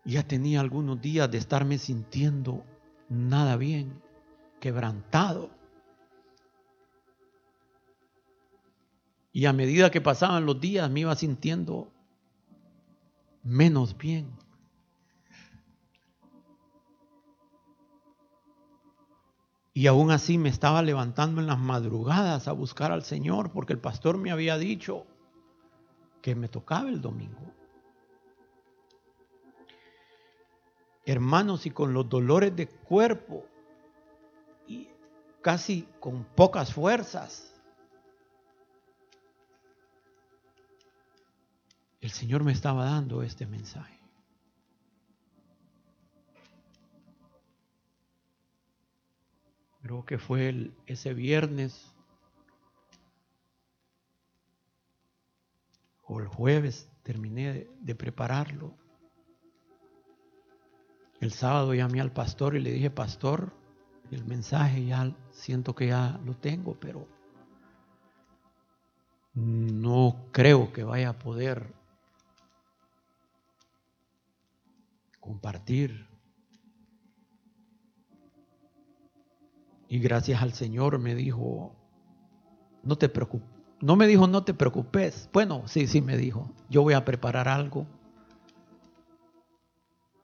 Ya 0.05 0.27
tenía 0.27 0.61
algunos 0.61 1.01
días 1.01 1.31
de 1.31 1.39
estarme 1.39 1.79
sintiendo 1.79 2.65
nada 3.09 3.57
bien, 3.57 4.03
quebrantado. 4.59 5.51
Y 9.33 9.47
a 9.47 9.53
medida 9.53 9.91
que 9.91 10.01
pasaban 10.01 10.45
los 10.45 10.61
días 10.61 10.91
me 10.91 11.01
iba 11.01 11.15
sintiendo 11.17 11.91
menos 13.43 13.97
bien. 13.97 14.31
Y 19.75 19.87
aún 19.87 20.11
así 20.11 20.37
me 20.37 20.51
estaba 20.51 20.83
levantando 20.83 21.41
en 21.41 21.47
las 21.47 21.59
madrugadas 21.59 22.47
a 22.47 22.53
buscar 22.53 22.93
al 22.93 23.05
Señor 23.05 23.53
porque 23.53 23.73
el 23.73 23.79
pastor 23.79 24.19
me 24.19 24.31
había 24.31 24.59
dicho 24.59 25.07
que 26.21 26.35
me 26.35 26.49
tocaba 26.49 26.91
el 26.91 27.01
domingo. 27.01 27.53
Hermanos, 31.07 31.67
y 31.67 31.71
con 31.71 31.95
los 31.95 32.09
dolores 32.09 32.55
de 32.55 32.69
cuerpo 32.69 33.47
y 34.69 34.89
casi 35.41 35.89
con 35.99 36.25
pocas 36.25 36.73
fuerzas, 36.73 37.52
el 42.03 42.11
Señor 42.11 42.43
me 42.43 42.51
estaba 42.51 42.85
dando 42.85 43.23
este 43.23 43.47
mensaje. 43.47 43.97
Creo 49.83 50.05
que 50.05 50.19
fue 50.19 50.49
el, 50.49 50.75
ese 50.87 51.15
viernes 51.15 51.95
o 56.03 56.21
el 56.21 56.27
jueves 56.27 56.91
terminé 57.05 57.53
de, 57.53 57.71
de 57.81 57.95
prepararlo. 57.95 58.75
El 61.21 61.33
sábado 61.33 61.73
llamé 61.73 62.01
al 62.01 62.13
pastor 62.13 62.57
y 62.57 62.61
le 62.61 62.73
dije, 62.73 62.91
pastor, 62.91 63.53
el 64.11 64.25
mensaje 64.25 64.85
ya 64.87 65.15
siento 65.31 65.77
que 65.77 65.87
ya 65.87 66.21
lo 66.25 66.35
tengo, 66.37 66.75
pero 66.81 67.07
no 69.35 70.27
creo 70.33 70.73
que 70.73 70.83
vaya 70.83 71.11
a 71.11 71.19
poder 71.19 71.82
compartir. 75.23 76.07
Y 79.89 80.01
gracias 80.01 80.43
al 80.43 80.53
Señor 80.53 80.99
me 80.99 81.15
dijo, 81.15 81.75
no 82.83 82.99
te 82.99 83.09
preocupes. 83.09 83.49
No 83.81 83.97
me 83.97 84.07
dijo, 84.07 84.27
no 84.27 84.45
te 84.45 84.53
preocupes. 84.53 85.31
Bueno, 85.33 85.63
sí, 85.67 85.87
sí 85.87 86.03
me 86.03 86.17
dijo, 86.17 86.53
yo 86.69 86.83
voy 86.83 86.95
a 86.95 87.05
preparar 87.05 87.49
algo 87.49 87.87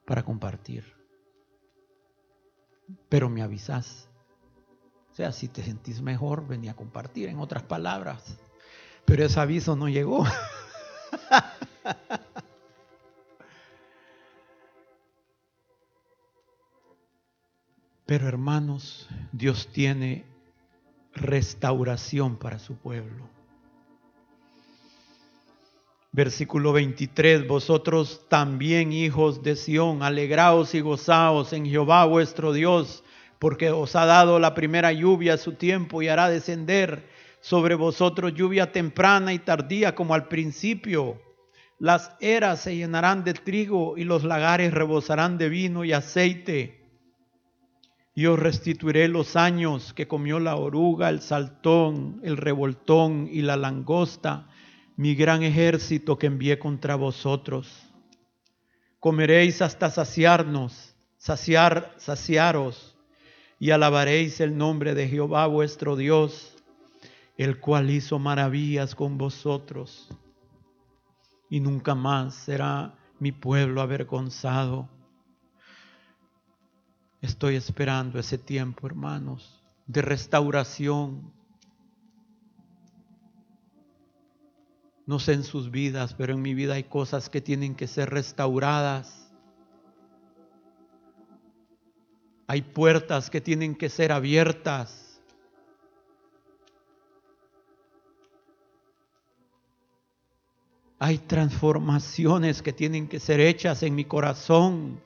para 0.05 0.23
compartir. 0.23 0.83
Pero 3.09 3.29
me 3.29 3.41
avisas. 3.41 4.07
O 5.11 5.15
sea, 5.15 5.31
si 5.31 5.47
te 5.47 5.63
sentís 5.63 6.01
mejor, 6.01 6.47
venía 6.47 6.71
a 6.71 6.75
compartir, 6.75 7.29
en 7.29 7.39
otras 7.39 7.63
palabras. 7.63 8.37
Pero 9.05 9.25
ese 9.25 9.39
aviso 9.39 9.75
no 9.75 9.89
llegó. 9.89 10.25
Pero 18.09 18.27
hermanos, 18.27 19.07
Dios 19.31 19.69
tiene 19.71 20.25
restauración 21.13 22.37
para 22.37 22.57
su 22.57 22.75
pueblo. 22.75 23.29
Versículo 26.11 26.73
23, 26.73 27.47
vosotros 27.47 28.25
también 28.27 28.93
hijos 28.93 29.43
de 29.43 29.55
Sión, 29.55 30.01
alegraos 30.01 30.73
y 30.73 30.81
gozaos 30.81 31.53
en 31.53 31.67
Jehová 31.67 32.05
vuestro 32.05 32.51
Dios, 32.51 33.03
porque 33.37 33.69
os 33.69 33.95
ha 33.95 34.07
dado 34.07 34.39
la 34.39 34.55
primera 34.55 34.91
lluvia 34.91 35.35
a 35.35 35.37
su 35.37 35.53
tiempo 35.53 36.01
y 36.01 36.07
hará 36.07 36.31
descender 36.31 37.07
sobre 37.41 37.75
vosotros 37.75 38.33
lluvia 38.33 38.71
temprana 38.71 39.33
y 39.33 39.37
tardía 39.37 39.93
como 39.93 40.15
al 40.15 40.27
principio. 40.27 41.21
Las 41.77 42.13
eras 42.21 42.61
se 42.61 42.75
llenarán 42.75 43.23
de 43.23 43.35
trigo 43.35 43.99
y 43.99 44.03
los 44.03 44.23
lagares 44.23 44.73
rebosarán 44.73 45.37
de 45.37 45.49
vino 45.49 45.85
y 45.85 45.93
aceite 45.93 46.78
y 48.19 48.25
os 48.25 48.37
restituiré 48.37 49.07
los 49.07 49.37
años 49.37 49.93
que 49.93 50.09
comió 50.09 50.41
la 50.41 50.57
oruga, 50.57 51.07
el 51.07 51.21
saltón, 51.21 52.19
el 52.21 52.35
revoltón 52.35 53.29
y 53.31 53.43
la 53.43 53.55
langosta, 53.55 54.49
mi 54.97 55.15
gran 55.15 55.41
ejército 55.41 56.17
que 56.17 56.27
envié 56.27 56.59
contra 56.59 56.95
vosotros. 56.95 57.71
Comeréis 58.99 59.61
hasta 59.61 59.89
saciarnos, 59.89 60.93
saciar, 61.17 61.95
saciaros, 61.95 62.97
y 63.57 63.71
alabaréis 63.71 64.41
el 64.41 64.57
nombre 64.57 64.95
de 64.95 65.07
Jehová 65.07 65.47
vuestro 65.47 65.95
Dios, 65.95 66.57
el 67.37 67.61
cual 67.61 67.89
hizo 67.89 68.19
maravillas 68.19 68.95
con 68.95 69.17
vosotros. 69.17 70.09
Y 71.49 71.61
nunca 71.61 71.95
más 71.95 72.35
será 72.35 72.95
mi 73.17 73.31
pueblo 73.31 73.79
avergonzado 73.79 74.89
Estoy 77.21 77.55
esperando 77.55 78.17
ese 78.17 78.37
tiempo, 78.37 78.87
hermanos, 78.87 79.61
de 79.87 80.01
restauración. 80.01 81.33
No 85.05 85.19
sé 85.19 85.33
en 85.33 85.43
sus 85.43 85.69
vidas, 85.69 86.13
pero 86.13 86.33
en 86.33 86.41
mi 86.41 86.53
vida 86.53 86.75
hay 86.75 86.85
cosas 86.85 87.29
que 87.29 87.41
tienen 87.41 87.75
que 87.75 87.87
ser 87.87 88.09
restauradas. 88.09 89.29
Hay 92.47 92.61
puertas 92.61 93.29
que 93.29 93.41
tienen 93.41 93.75
que 93.75 93.89
ser 93.89 94.13
abiertas. 94.13 95.21
Hay 100.99 101.17
transformaciones 101.17 102.61
que 102.61 102.71
tienen 102.71 103.07
que 103.07 103.19
ser 103.19 103.39
hechas 103.41 103.83
en 103.83 103.95
mi 103.95 104.05
corazón. 104.05 105.01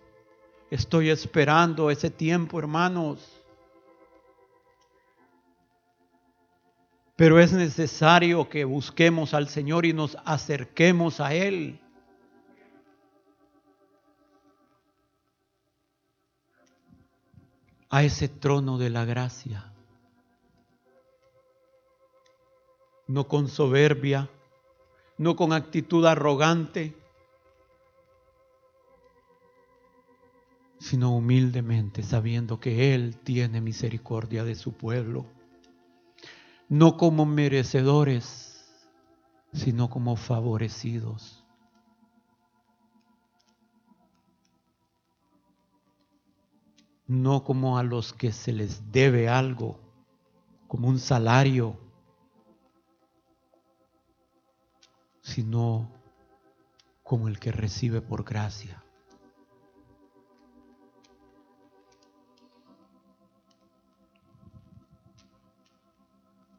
Estoy 0.74 1.12
esperando 1.12 1.92
ese 1.92 2.10
tiempo, 2.10 2.58
hermanos. 2.58 3.20
Pero 7.16 7.40
es 7.40 7.54
necesario 7.54 8.50
que 8.50 8.66
busquemos 8.66 9.36
al 9.36 9.50
Señor 9.50 9.86
y 9.86 9.94
nos 9.94 10.18
acerquemos 10.26 11.20
a 11.20 11.36
Él. 11.36 11.80
A 17.92 18.02
ese 18.02 18.28
trono 18.28 18.80
de 18.80 18.90
la 18.90 19.06
gracia. 19.06 19.72
No 23.06 23.28
con 23.28 23.48
soberbia, 23.48 24.28
no 25.20 25.36
con 25.36 25.54
actitud 25.54 26.04
arrogante 26.08 27.03
sino 30.84 31.16
humildemente 31.16 32.04
sabiendo 32.04 32.60
que 32.60 32.94
Él 32.94 33.16
tiene 33.16 33.62
misericordia 33.62 34.44
de 34.44 34.54
su 34.54 34.74
pueblo, 34.74 35.26
no 36.68 36.98
como 36.98 37.26
merecedores, 37.26 38.66
sino 39.54 39.90
como 39.90 40.18
favorecidos. 40.18 41.46
No 47.08 47.46
como 47.46 47.78
a 47.78 47.84
los 47.84 48.12
que 48.12 48.34
se 48.34 48.52
les 48.52 48.92
debe 48.92 49.30
algo, 49.30 49.80
como 50.68 50.90
un 50.90 51.00
salario, 51.00 51.80
sino 55.22 55.90
como 57.04 57.30
el 57.30 57.40
que 57.40 57.54
recibe 57.54 58.02
por 58.02 58.26
gracia. 58.26 58.83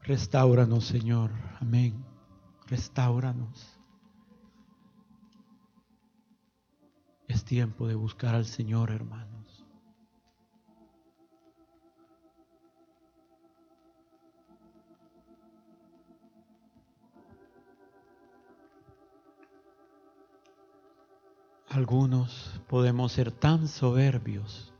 Restauranos, 0.04 0.84
Señor. 0.84 1.30
Amén. 1.62 2.04
Restauranos. 2.66 3.80
Es 7.26 7.42
tiempo 7.42 7.88
de 7.88 7.94
buscar 7.94 8.34
al 8.34 8.44
Señor, 8.44 8.90
hermanos. 8.90 9.64
Algunos 21.70 22.60
podemos 22.68 23.10
ser 23.12 23.32
tan 23.32 23.68
soberbios 23.68 24.74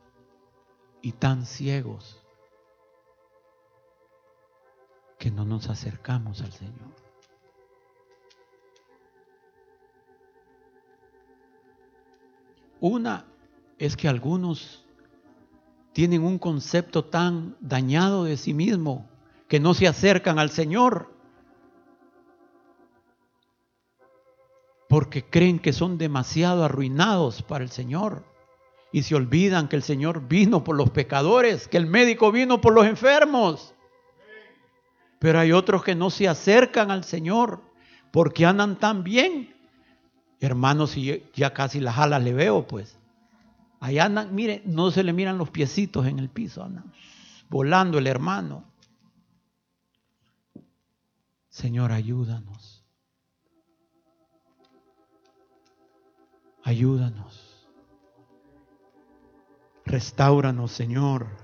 y 1.01 1.13
tan 1.13 1.47
ciegos 1.47 2.24
que 5.25 5.31
no 5.31 5.47
nos 5.47 5.71
acercamos 5.71 6.43
al 6.43 6.53
Señor. 6.53 6.93
Una 12.79 13.25
es 13.79 13.97
que 13.97 14.07
algunos 14.07 14.85
tienen 15.95 16.23
un 16.25 16.39
concepto 16.39 17.07
tan 17.07 17.57
dañado 17.59 18.25
de 18.25 18.37
sí 18.37 18.53
mismo 18.53 19.09
que 19.49 19.61
no 19.61 19.73
se 19.73 19.89
acercan 19.89 20.39
al 20.39 20.51
Señor 20.51 21.11
porque 24.91 25.25
creen 25.25 25.59
que 25.59 25.73
son 25.73 25.97
demasiado 25.97 26.65
arruinados 26.67 27.43
para 27.43 27.65
el 27.65 27.71
Señor 27.71 28.27
y 28.93 29.05
se 29.05 29.15
olvidan 29.15 29.69
que 29.69 29.77
el 29.77 29.83
Señor 29.83 30.29
vino 30.29 30.65
por 30.65 30.77
los 30.77 30.91
pecadores, 30.91 31.67
que 31.67 31.79
el 31.79 31.87
médico 31.87 32.31
vino 32.31 32.61
por 32.61 32.75
los 32.75 32.85
enfermos. 32.85 33.74
Pero 35.25 35.41
hay 35.41 35.53
otros 35.53 35.83
que 35.83 35.95
no 35.95 36.11
se 36.11 36.29
acercan 36.29 36.91
al 36.91 37.03
Señor 37.03 37.63
porque 38.13 38.45
andan 38.45 38.79
tan 38.79 39.03
bien. 39.03 39.57
Hermanos, 40.39 40.99
y 40.99 41.25
ya 41.35 41.55
casi 41.55 41.81
las 41.81 41.97
alas 41.97 42.23
le 42.23 42.35
veo, 42.35 42.67
pues. 42.67 42.99
Ahí 43.81 43.99
andan, 43.99 44.35
mire, 44.35 44.61
no 44.67 44.91
se 44.91 45.03
le 45.03 45.15
miran 45.15 45.39
los 45.39 45.49
piecitos 45.49 46.07
en 46.07 46.19
el 46.19 46.29
piso, 46.29 46.63
andan 46.63 46.93
volando 47.49 47.97
el 47.97 48.07
hermano. 48.07 48.65
Señor, 51.49 51.91
ayúdanos. 51.91 52.85
Ayúdanos. 56.65 57.67
Restauranos, 59.87 60.71
Señor. 60.71 61.44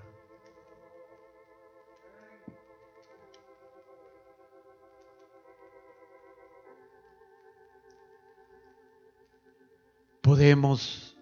Podemos 10.31 11.17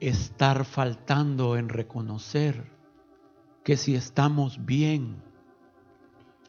estar 0.00 0.64
faltando 0.64 1.56
en 1.56 1.68
reconocer 1.68 2.68
que 3.62 3.76
si 3.76 3.94
estamos 3.94 4.66
bien 4.66 5.22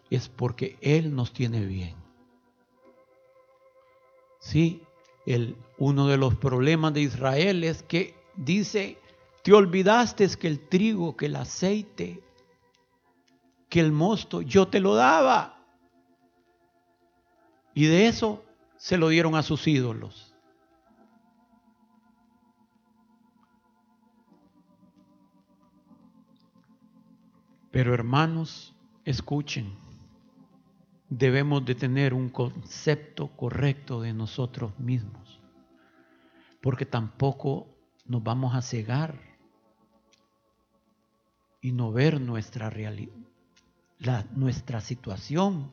es 0.10 0.30
porque 0.30 0.80
Él 0.82 1.16
nos 1.16 1.32
tiene 1.32 1.64
bien. 1.64 1.94
Sí, 4.40 4.82
el, 5.28 5.56
uno 5.78 6.08
de 6.08 6.18
los 6.18 6.34
problemas 6.38 6.92
de 6.96 7.02
Israel 7.02 7.64
es 7.64 7.84
que 7.84 8.16
dice, 8.36 8.98
te 9.44 9.54
olvidaste 9.54 10.28
que 10.30 10.48
el 10.48 10.68
trigo, 10.68 11.16
que 11.16 11.28
el 11.28 11.36
aceite, 11.36 12.24
que 13.70 13.80
el 13.80 13.92
mosto, 13.92 14.42
yo 14.42 14.70
te 14.70 14.80
lo 14.80 14.96
daba. 14.96 15.64
Y 17.76 17.86
de 17.86 18.08
eso 18.08 18.44
se 18.78 18.98
lo 18.98 19.10
dieron 19.10 19.36
a 19.36 19.44
sus 19.44 19.68
ídolos. 19.68 20.35
Pero 27.76 27.94
hermanos, 27.94 28.74
escuchen, 29.04 29.76
debemos 31.10 31.66
de 31.66 31.76
tener 31.76 32.14
un 32.14 32.30
concepto 32.30 33.28
correcto 33.36 34.00
de 34.00 34.14
nosotros 34.14 34.80
mismos, 34.80 35.42
porque 36.62 36.86
tampoco 36.86 37.68
nos 38.06 38.24
vamos 38.24 38.56
a 38.56 38.62
cegar 38.62 39.20
y 41.60 41.74
no 41.74 41.92
ver 41.92 42.22
nuestra 42.22 42.70
realidad, 42.70 43.12
nuestra 44.32 44.80
situación, 44.80 45.70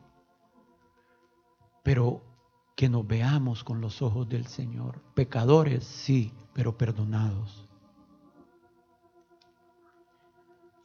pero 1.85 2.21
que 2.75 2.89
nos 2.89 3.07
veamos 3.07 3.63
con 3.63 3.81
los 3.81 4.03
ojos 4.03 4.29
del 4.29 4.49
Señor. 4.49 5.01
Pecadores, 5.15 5.85
sí, 5.85 6.33
pero 6.53 6.77
perdonados. 6.77 7.69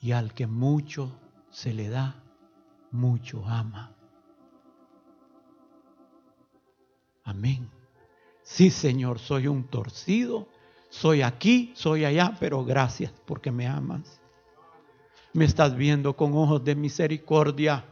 Y 0.07 0.13
al 0.13 0.33
que 0.33 0.47
mucho 0.47 1.19
se 1.49 1.73
le 1.73 1.89
da, 1.89 2.23
mucho 2.91 3.45
ama. 3.45 3.93
Amén. 7.25 7.69
Sí, 8.41 8.71
Señor, 8.71 9.19
soy 9.19 9.47
un 9.47 9.65
torcido, 9.65 10.47
soy 10.89 11.23
aquí, 11.23 11.73
soy 11.75 12.05
allá, 12.05 12.37
pero 12.39 12.63
gracias 12.63 13.11
porque 13.25 13.51
me 13.51 13.67
amas. 13.67 14.21
Me 15.33 15.43
estás 15.43 15.75
viendo 15.75 16.15
con 16.15 16.33
ojos 16.37 16.63
de 16.63 16.75
misericordia. 16.75 17.83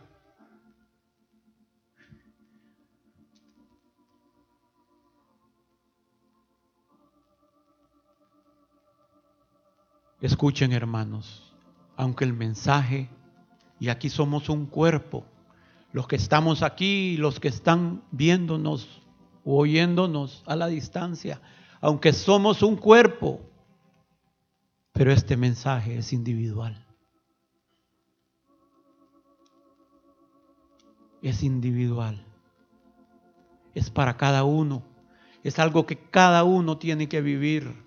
Escuchen 10.21 10.71
hermanos, 10.71 11.54
aunque 11.95 12.25
el 12.25 12.33
mensaje, 12.33 13.09
y 13.79 13.89
aquí 13.89 14.09
somos 14.09 14.49
un 14.49 14.65
cuerpo, 14.65 15.25
los 15.91 16.07
que 16.07 16.15
estamos 16.15 16.61
aquí, 16.61 17.17
los 17.17 17.39
que 17.39 17.47
están 17.47 18.03
viéndonos 18.11 19.01
o 19.43 19.57
oyéndonos 19.57 20.43
a 20.45 20.55
la 20.55 20.67
distancia, 20.67 21.41
aunque 21.79 22.13
somos 22.13 22.63
un 22.63 22.75
cuerpo, 22.75 23.41
pero 24.91 25.11
este 25.11 25.37
mensaje 25.37 25.97
es 25.97 26.13
individual. 26.13 26.85
Es 31.21 31.43
individual. 31.43 32.25
Es 33.73 33.89
para 33.89 34.17
cada 34.17 34.43
uno. 34.43 34.83
Es 35.43 35.59
algo 35.59 35.85
que 35.85 35.97
cada 35.97 36.43
uno 36.43 36.77
tiene 36.77 37.07
que 37.07 37.21
vivir. 37.21 37.84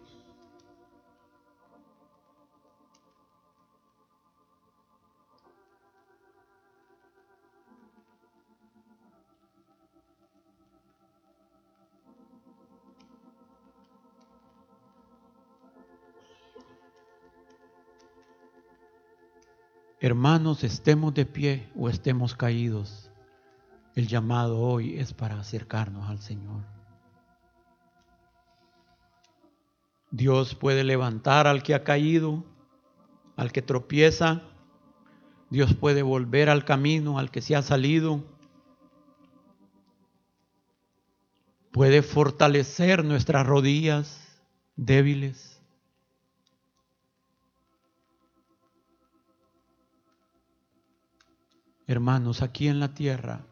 Hermanos, 20.00 20.62
estemos 20.62 21.12
de 21.12 21.26
pie 21.26 21.68
o 21.76 21.88
estemos 21.88 22.36
caídos, 22.36 23.10
el 23.96 24.06
llamado 24.06 24.60
hoy 24.60 24.96
es 24.96 25.12
para 25.12 25.40
acercarnos 25.40 26.08
al 26.08 26.20
Señor. 26.20 26.62
Dios 30.12 30.54
puede 30.54 30.84
levantar 30.84 31.48
al 31.48 31.64
que 31.64 31.74
ha 31.74 31.82
caído, 31.82 32.44
al 33.34 33.50
que 33.50 33.60
tropieza. 33.60 34.42
Dios 35.50 35.74
puede 35.74 36.02
volver 36.02 36.48
al 36.48 36.64
camino, 36.64 37.18
al 37.18 37.32
que 37.32 37.42
se 37.42 37.56
ha 37.56 37.62
salido. 37.62 38.22
Puede 41.72 42.02
fortalecer 42.02 43.04
nuestras 43.04 43.44
rodillas 43.44 44.40
débiles. 44.76 45.57
Hermanos, 51.88 52.42
aquí 52.42 52.68
en 52.68 52.80
la 52.80 52.92
tierra, 52.92 53.46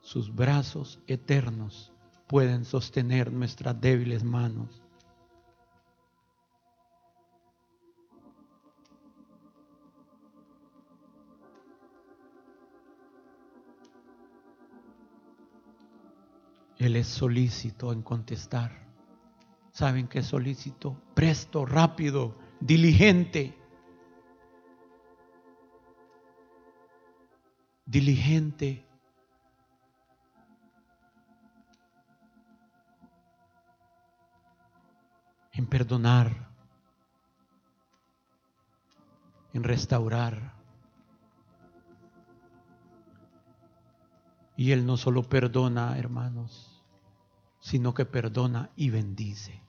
sus 0.00 0.34
brazos 0.34 0.98
eternos 1.06 1.92
pueden 2.26 2.64
sostener 2.64 3.30
nuestras 3.30 3.78
débiles 3.78 4.24
manos. 4.24 4.82
Él 16.78 16.96
es 16.96 17.08
solícito 17.08 17.92
en 17.92 18.00
contestar. 18.00 18.88
¿Saben 19.70 20.08
qué 20.08 20.20
es 20.20 20.26
solícito? 20.26 20.96
Presto, 21.14 21.66
rápido, 21.66 22.38
diligente. 22.58 23.59
Diligente. 27.90 28.86
en 35.52 35.66
perdonar, 35.66 36.48
en 39.52 39.62
restaurar. 39.62 40.54
Y 44.56 44.72
Él 44.72 44.86
no 44.86 44.96
solo 44.96 45.22
perdona, 45.22 45.98
hermanos, 45.98 46.82
sino 47.58 47.92
que 47.92 48.06
perdona 48.06 48.70
y 48.74 48.88
bendice. 48.88 49.62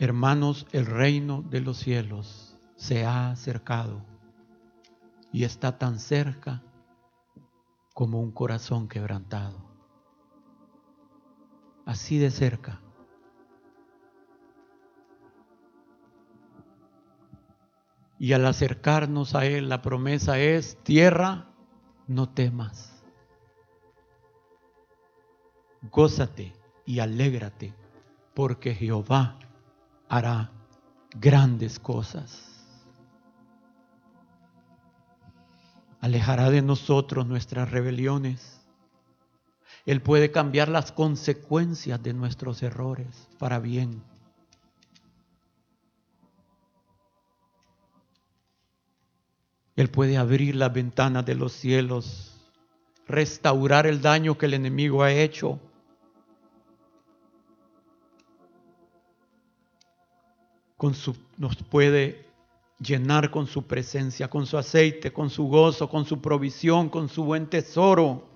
Hermanos, 0.00 0.64
el 0.70 0.86
reino 0.86 1.42
de 1.42 1.60
los 1.60 1.78
cielos 1.78 2.56
se 2.76 3.04
ha 3.04 3.32
acercado 3.32 4.00
y 5.32 5.42
está 5.42 5.76
tan 5.76 5.98
cerca 5.98 6.62
como 7.94 8.20
un 8.20 8.30
corazón 8.30 8.86
quebrantado. 8.86 9.58
Así 11.84 12.18
de 12.18 12.30
cerca. 12.30 12.80
Y 18.20 18.34
al 18.34 18.46
acercarnos 18.46 19.34
a 19.34 19.46
Él, 19.46 19.68
la 19.68 19.82
promesa 19.82 20.38
es, 20.38 20.80
tierra, 20.84 21.48
no 22.06 22.28
temas. 22.28 23.02
Gózate 25.90 26.52
y 26.86 27.00
alégrate, 27.00 27.74
porque 28.32 28.76
Jehová 28.76 29.40
hará 30.08 30.50
grandes 31.14 31.78
cosas. 31.78 32.44
Alejará 36.00 36.50
de 36.50 36.62
nosotros 36.62 37.26
nuestras 37.26 37.70
rebeliones. 37.70 38.60
Él 39.84 40.00
puede 40.00 40.30
cambiar 40.30 40.68
las 40.68 40.92
consecuencias 40.92 42.02
de 42.02 42.12
nuestros 42.12 42.62
errores 42.62 43.28
para 43.38 43.58
bien. 43.58 44.02
Él 49.76 49.90
puede 49.90 50.16
abrir 50.16 50.56
las 50.56 50.72
ventanas 50.72 51.24
de 51.24 51.36
los 51.36 51.52
cielos, 51.52 52.34
restaurar 53.06 53.86
el 53.86 54.02
daño 54.02 54.36
que 54.36 54.46
el 54.46 54.54
enemigo 54.54 55.02
ha 55.02 55.12
hecho 55.12 55.60
con 60.78 60.94
su, 60.94 61.14
nos 61.36 61.56
puede 61.56 62.24
llenar 62.78 63.30
con 63.30 63.48
su 63.48 63.66
presencia, 63.66 64.28
con 64.30 64.46
su 64.46 64.56
aceite, 64.56 65.12
con 65.12 65.28
su 65.28 65.48
gozo, 65.48 65.90
con 65.90 66.06
su 66.06 66.22
provisión, 66.22 66.88
con 66.88 67.08
su 67.08 67.24
buen 67.24 67.48
tesoro. 67.48 68.28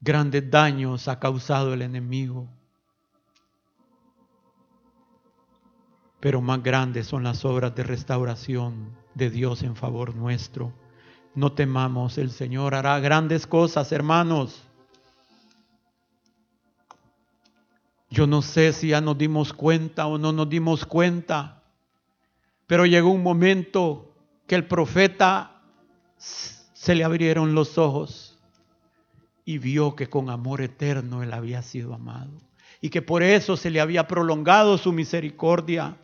Grandes 0.00 0.50
daños 0.50 1.06
ha 1.06 1.20
causado 1.20 1.72
el 1.72 1.82
enemigo. 1.82 2.48
Pero 6.18 6.40
más 6.40 6.62
grandes 6.62 7.06
son 7.06 7.22
las 7.22 7.44
obras 7.44 7.74
de 7.76 7.84
restauración 7.84 8.96
de 9.14 9.30
Dios 9.30 9.62
en 9.62 9.76
favor 9.76 10.16
nuestro. 10.16 10.72
No 11.36 11.52
temamos, 11.52 12.18
el 12.18 12.32
Señor 12.32 12.74
hará 12.74 12.98
grandes 12.98 13.46
cosas, 13.46 13.92
hermanos. 13.92 14.69
Yo 18.10 18.26
no 18.26 18.42
sé 18.42 18.72
si 18.72 18.88
ya 18.88 19.00
nos 19.00 19.16
dimos 19.16 19.52
cuenta 19.52 20.06
o 20.06 20.18
no 20.18 20.32
nos 20.32 20.48
dimos 20.48 20.84
cuenta, 20.84 21.62
pero 22.66 22.84
llegó 22.84 23.10
un 23.10 23.22
momento 23.22 24.12
que 24.48 24.56
el 24.56 24.66
profeta 24.66 25.62
se 26.18 26.94
le 26.96 27.04
abrieron 27.04 27.54
los 27.54 27.78
ojos 27.78 28.36
y 29.44 29.58
vio 29.58 29.94
que 29.94 30.08
con 30.08 30.28
amor 30.28 30.60
eterno 30.60 31.22
él 31.22 31.32
había 31.32 31.62
sido 31.62 31.94
amado 31.94 32.32
y 32.80 32.90
que 32.90 33.00
por 33.00 33.22
eso 33.22 33.56
se 33.56 33.70
le 33.70 33.80
había 33.80 34.08
prolongado 34.08 34.76
su 34.76 34.92
misericordia. 34.92 35.96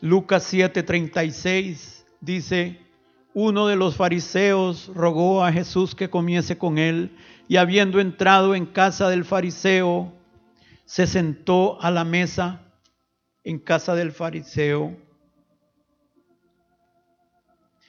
Lucas 0.00 0.52
7:36 0.52 2.04
dice, 2.20 2.81
uno 3.34 3.66
de 3.66 3.76
los 3.76 3.96
fariseos 3.96 4.90
rogó 4.94 5.44
a 5.44 5.52
Jesús 5.52 5.94
que 5.94 6.10
comiese 6.10 6.58
con 6.58 6.78
él 6.78 7.16
y 7.48 7.56
habiendo 7.56 8.00
entrado 8.00 8.54
en 8.54 8.66
casa 8.66 9.08
del 9.08 9.24
fariseo, 9.24 10.12
se 10.84 11.06
sentó 11.06 11.80
a 11.80 11.90
la 11.90 12.04
mesa 12.04 12.60
en 13.44 13.58
casa 13.58 13.94
del 13.94 14.12
fariseo. 14.12 14.96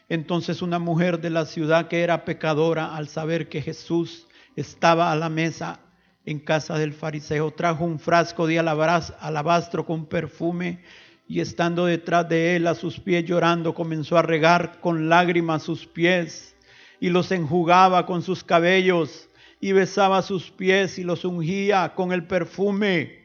Entonces 0.09 0.61
una 0.61 0.79
mujer 0.79 1.19
de 1.19 1.29
la 1.29 1.45
ciudad 1.45 1.87
que 1.87 2.03
era 2.03 2.23
pecadora, 2.25 2.95
al 2.95 3.07
saber 3.07 3.49
que 3.49 3.61
Jesús 3.61 4.27
estaba 4.55 5.11
a 5.11 5.15
la 5.15 5.29
mesa 5.29 5.79
en 6.25 6.39
casa 6.39 6.77
del 6.77 6.93
fariseo, 6.93 7.51
trajo 7.51 7.83
un 7.83 7.99
frasco 7.99 8.47
de 8.47 8.59
alabastro 8.59 9.85
con 9.85 10.05
perfume 10.05 10.83
y 11.27 11.39
estando 11.39 11.85
detrás 11.85 12.27
de 12.29 12.55
él 12.55 12.67
a 12.67 12.75
sus 12.75 12.99
pies 12.99 13.25
llorando, 13.25 13.73
comenzó 13.73 14.17
a 14.17 14.21
regar 14.21 14.79
con 14.81 15.09
lágrimas 15.09 15.63
sus 15.63 15.85
pies 15.85 16.55
y 16.99 17.09
los 17.09 17.31
enjugaba 17.31 18.05
con 18.05 18.21
sus 18.21 18.43
cabellos 18.43 19.29
y 19.59 19.71
besaba 19.71 20.21
sus 20.21 20.51
pies 20.51 20.99
y 20.99 21.03
los 21.03 21.25
ungía 21.25 21.93
con 21.95 22.11
el 22.11 22.27
perfume. 22.27 23.23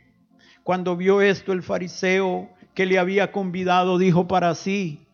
Cuando 0.63 0.97
vio 0.97 1.21
esto 1.21 1.53
el 1.53 1.63
fariseo 1.63 2.51
que 2.75 2.87
le 2.87 2.99
había 2.99 3.33
convidado, 3.33 3.99
dijo 3.99 4.29
para 4.29 4.55
sí, 4.55 5.07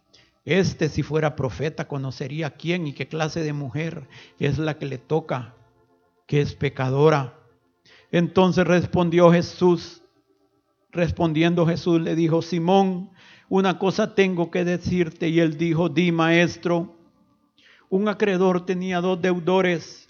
este 0.44 0.90
si 0.90 1.02
fuera 1.02 1.36
profeta 1.36 1.88
conocería 1.88 2.50
quién 2.50 2.86
y 2.86 2.92
qué 2.92 3.08
clase 3.08 3.40
de 3.40 3.54
mujer 3.54 4.06
es 4.38 4.58
la 4.58 4.76
que 4.78 4.84
le 4.84 4.98
toca, 4.98 5.54
que 6.26 6.42
es 6.42 6.54
pecadora. 6.54 7.38
Entonces 8.12 8.66
respondió 8.66 9.32
Jesús, 9.32 10.03
Respondiendo 10.94 11.66
Jesús 11.66 12.00
le 12.00 12.14
dijo, 12.14 12.40
Simón, 12.40 13.10
una 13.48 13.80
cosa 13.80 14.14
tengo 14.14 14.52
que 14.52 14.64
decirte. 14.64 15.28
Y 15.28 15.40
él 15.40 15.58
dijo, 15.58 15.88
di 15.88 16.12
maestro, 16.12 16.94
un 17.90 18.08
acreedor 18.08 18.64
tenía 18.64 19.00
dos 19.00 19.20
deudores. 19.20 20.08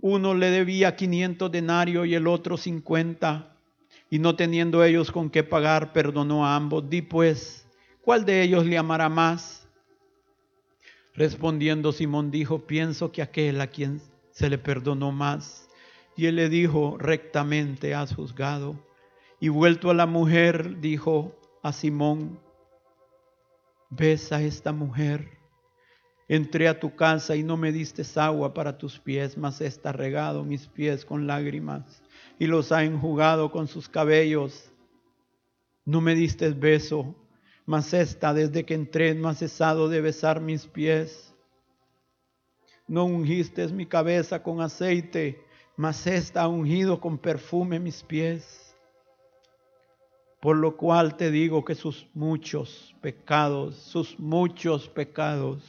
Uno 0.00 0.34
le 0.34 0.50
debía 0.50 0.96
500 0.96 1.52
denarios 1.52 2.06
y 2.08 2.16
el 2.16 2.26
otro 2.26 2.56
50. 2.56 3.56
Y 4.10 4.18
no 4.18 4.34
teniendo 4.34 4.82
ellos 4.82 5.12
con 5.12 5.30
qué 5.30 5.44
pagar, 5.44 5.92
perdonó 5.92 6.44
a 6.44 6.56
ambos. 6.56 6.90
Di 6.90 7.00
pues, 7.02 7.64
¿cuál 8.02 8.24
de 8.24 8.42
ellos 8.42 8.66
le 8.66 8.76
amará 8.76 9.08
más? 9.08 9.68
Respondiendo 11.14 11.92
Simón 11.92 12.32
dijo, 12.32 12.66
pienso 12.66 13.12
que 13.12 13.22
aquel 13.22 13.60
a 13.60 13.68
quien 13.68 14.00
se 14.32 14.50
le 14.50 14.58
perdonó 14.58 15.12
más. 15.12 15.68
Y 16.16 16.26
él 16.26 16.34
le 16.36 16.48
dijo, 16.48 16.96
rectamente 16.98 17.94
has 17.94 18.12
juzgado. 18.12 18.76
Y 19.42 19.48
vuelto 19.48 19.90
a 19.90 19.94
la 19.94 20.06
mujer, 20.06 20.78
dijo 20.78 21.36
a 21.64 21.72
Simón, 21.72 22.38
ves 23.90 24.30
esta 24.30 24.70
mujer. 24.70 25.36
Entré 26.28 26.68
a 26.68 26.78
tu 26.78 26.94
casa 26.94 27.34
y 27.34 27.42
no 27.42 27.56
me 27.56 27.72
diste 27.72 28.04
agua 28.20 28.54
para 28.54 28.78
tus 28.78 29.00
pies, 29.00 29.36
mas 29.36 29.60
está 29.60 29.90
regado 29.90 30.44
mis 30.44 30.68
pies 30.68 31.04
con 31.04 31.26
lágrimas 31.26 32.04
y 32.38 32.46
los 32.46 32.70
ha 32.70 32.84
enjugado 32.84 33.50
con 33.50 33.66
sus 33.66 33.88
cabellos. 33.88 34.70
No 35.84 36.00
me 36.00 36.14
diste 36.14 36.48
beso, 36.50 37.16
mas 37.66 37.92
esta 37.94 38.32
desde 38.32 38.64
que 38.64 38.74
entré 38.74 39.12
no 39.12 39.28
ha 39.28 39.34
cesado 39.34 39.88
de 39.88 40.02
besar 40.02 40.40
mis 40.40 40.68
pies. 40.68 41.34
No 42.86 43.06
ungiste 43.06 43.66
mi 43.72 43.86
cabeza 43.86 44.40
con 44.40 44.60
aceite, 44.60 45.44
mas 45.76 46.06
esta 46.06 46.42
ha 46.42 46.46
ungido 46.46 47.00
con 47.00 47.18
perfume 47.18 47.80
mis 47.80 48.04
pies. 48.04 48.61
Por 50.42 50.56
lo 50.56 50.76
cual 50.76 51.16
te 51.16 51.30
digo 51.30 51.64
que 51.64 51.76
sus 51.76 52.08
muchos 52.14 52.96
pecados, 53.00 53.76
sus 53.76 54.18
muchos 54.18 54.88
pecados 54.88 55.62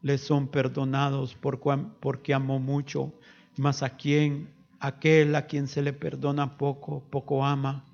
le 0.00 0.16
son 0.16 0.46
perdonados 0.46 1.36
porque 1.98 2.32
amó 2.32 2.60
mucho, 2.60 3.12
mas 3.56 3.82
a 3.82 3.96
quien, 3.96 4.48
aquel 4.78 5.34
a 5.34 5.44
quien 5.48 5.66
se 5.66 5.82
le 5.82 5.92
perdona 5.92 6.56
poco, 6.56 7.02
poco 7.10 7.44
ama. 7.44 7.84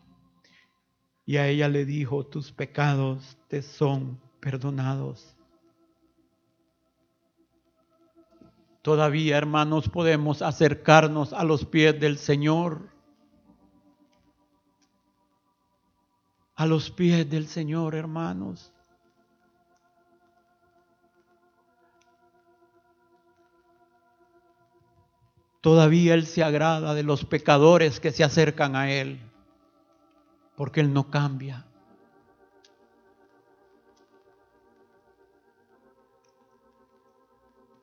Y 1.24 1.38
a 1.38 1.48
ella 1.48 1.70
le 1.70 1.86
dijo, 1.86 2.26
tus 2.26 2.52
pecados 2.52 3.38
te 3.48 3.62
son 3.62 4.20
perdonados. 4.38 5.34
Todavía, 8.82 9.38
hermanos, 9.38 9.88
podemos 9.88 10.42
acercarnos 10.42 11.32
a 11.32 11.42
los 11.44 11.64
pies 11.64 11.98
del 11.98 12.18
Señor 12.18 12.99
a 16.60 16.66
los 16.66 16.90
pies 16.90 17.30
del 17.30 17.46
Señor, 17.46 17.94
hermanos. 17.94 18.70
Todavía 25.62 26.12
Él 26.12 26.26
se 26.26 26.44
agrada 26.44 26.92
de 26.92 27.02
los 27.02 27.24
pecadores 27.24 27.98
que 27.98 28.12
se 28.12 28.24
acercan 28.24 28.76
a 28.76 28.92
Él, 28.92 29.20
porque 30.54 30.80
Él 30.82 30.92
no 30.92 31.10
cambia. 31.10 31.64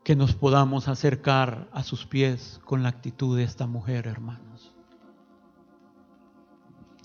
Que 0.03 0.15
nos 0.15 0.35
podamos 0.35 0.87
acercar 0.87 1.67
a 1.71 1.81
sus 1.81 2.05
pies 2.05 2.61
con 2.63 2.83
la 2.83 2.89
actitud 2.89 3.35
de 3.35 3.43
esta 3.43 3.65
mujer, 3.65 4.05
hermanos. 4.05 4.76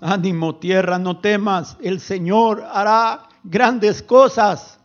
Ánimo 0.05 0.57
tierra, 0.57 0.98
no 0.98 1.20
temas, 1.20 1.76
el 1.80 2.00
Señor 2.00 2.64
hará 2.72 3.28
grandes 3.44 4.03
cosas. 4.03 4.80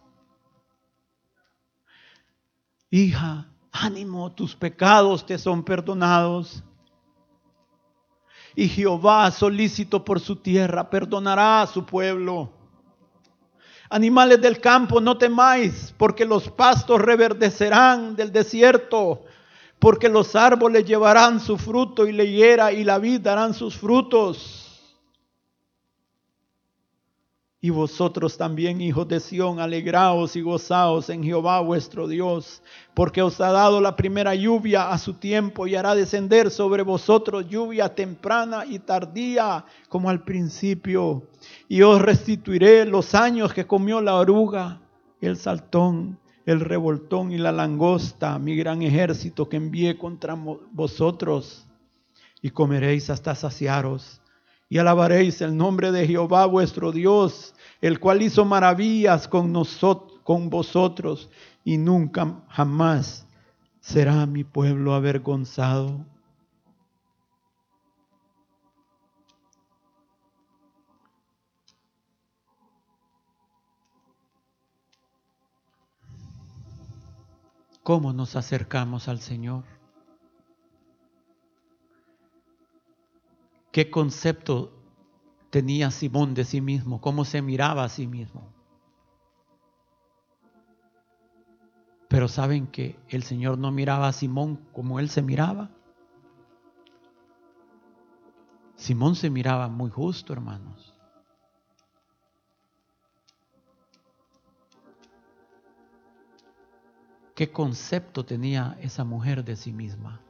Hija, 2.91 3.47
ánimo, 3.71 4.31
tus 4.31 4.55
pecados 4.55 5.25
te 5.25 5.39
son 5.39 5.63
perdonados. 5.63 6.63
Y 8.55 8.69
Jehová, 8.69 9.31
solícito 9.31 10.05
por 10.05 10.19
su 10.19 10.35
tierra, 10.35 10.87
perdonará 10.87 11.63
a 11.63 11.67
su 11.67 11.83
pueblo. 11.83 12.51
Animales 13.89 14.39
del 14.39 14.61
campo, 14.61 15.01
no 15.01 15.17
temáis, 15.17 15.95
porque 15.97 16.25
los 16.25 16.47
pastos 16.51 17.01
reverdecerán 17.01 18.15
del 18.15 18.31
desierto, 18.31 19.23
porque 19.79 20.09
los 20.09 20.35
árboles 20.35 20.85
llevarán 20.85 21.39
su 21.39 21.57
fruto 21.57 22.05
y 22.05 22.11
la 22.11 22.23
higuera 22.23 22.71
y 22.71 22.83
la 22.83 22.99
vid 22.99 23.21
darán 23.21 23.55
sus 23.55 23.75
frutos. 23.75 24.66
Y 27.67 27.69
vosotros 27.69 28.37
también, 28.37 28.79
hijos 28.79 29.09
de 29.09 29.19
Sión, 29.19 29.59
alegraos 29.59 30.37
y 30.37 30.41
gozaos 30.41 31.09
en 31.09 31.21
Jehová 31.21 31.59
vuestro 31.59 32.07
Dios, 32.07 32.61
porque 32.93 33.21
os 33.21 33.41
ha 33.41 33.51
dado 33.51 33.81
la 33.81 33.97
primera 33.97 34.33
lluvia 34.35 34.89
a 34.89 34.97
su 34.97 35.15
tiempo 35.15 35.67
y 35.67 35.75
hará 35.75 35.93
descender 35.93 36.49
sobre 36.49 36.83
vosotros 36.83 37.49
lluvia 37.49 37.93
temprana 37.93 38.65
y 38.65 38.79
tardía 38.79 39.65
como 39.89 40.09
al 40.09 40.23
principio. 40.23 41.27
Y 41.67 41.81
os 41.81 42.01
restituiré 42.01 42.85
los 42.85 43.13
años 43.13 43.51
que 43.53 43.67
comió 43.67 43.99
la 43.99 44.15
oruga, 44.15 44.79
el 45.19 45.35
saltón, 45.35 46.19
el 46.45 46.61
revoltón 46.61 47.33
y 47.33 47.37
la 47.37 47.51
langosta, 47.51 48.39
mi 48.39 48.55
gran 48.55 48.81
ejército 48.81 49.49
que 49.49 49.57
envié 49.57 49.97
contra 49.97 50.37
vosotros. 50.71 51.67
Y 52.41 52.49
comeréis 52.49 53.09
hasta 53.09 53.35
saciaros 53.35 54.21
y 54.69 54.77
alabaréis 54.77 55.41
el 55.41 55.55
nombre 55.55 55.91
de 55.91 56.05
Jehová 56.05 56.45
vuestro 56.45 56.91
Dios, 56.91 57.53
el 57.81 57.99
cual 57.99 58.21
hizo 58.21 58.45
maravillas 58.45 59.27
con 59.27 59.51
nosotros, 59.51 60.19
con 60.23 60.49
vosotros, 60.49 61.29
y 61.63 61.77
nunca 61.77 62.43
jamás 62.49 63.27
será 63.79 64.25
mi 64.25 64.43
pueblo 64.43 64.93
avergonzado. 64.93 66.05
¿Cómo 77.83 78.11
nos 78.11 78.35
acercamos 78.35 79.07
al 79.07 79.21
Señor? 79.21 79.63
¿Qué 83.71 83.89
concepto 83.89 84.76
tenía 85.49 85.91
Simón 85.91 86.33
de 86.33 86.43
sí 86.43 86.61
mismo? 86.61 87.01
¿Cómo 87.01 87.25
se 87.25 87.41
miraba 87.41 87.83
a 87.83 87.89
sí 87.89 88.07
mismo? 88.07 88.53
Pero 92.07 92.27
saben 92.27 92.67
que 92.67 92.97
el 93.09 93.23
Señor 93.23 93.57
no 93.57 93.71
miraba 93.71 94.07
a 94.07 94.13
Simón 94.13 94.57
como 94.73 94.99
él 94.99 95.09
se 95.09 95.21
miraba. 95.21 95.69
Simón 98.75 99.15
se 99.15 99.29
miraba 99.29 99.67
muy 99.67 99.89
justo, 99.89 100.33
hermanos. 100.33 100.93
¿Qué 107.35 107.51
concepto 107.51 108.25
tenía 108.25 108.77
esa 108.81 109.03
mujer 109.03 109.43
de 109.43 109.55
sí 109.55 109.71
misma? 109.71 110.21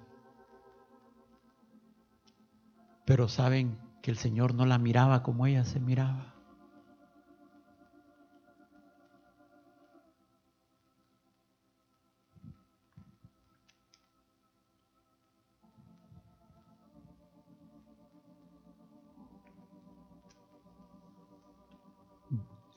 Pero 3.05 3.29
saben 3.29 3.86
que 4.07 4.11
el 4.11 4.17
Señor 4.17 4.53
no 4.53 4.65
la 4.65 4.77
miraba 4.77 5.21
como 5.21 5.45
ella 5.45 5.65
se 5.65 5.81
miraba. 5.81 6.33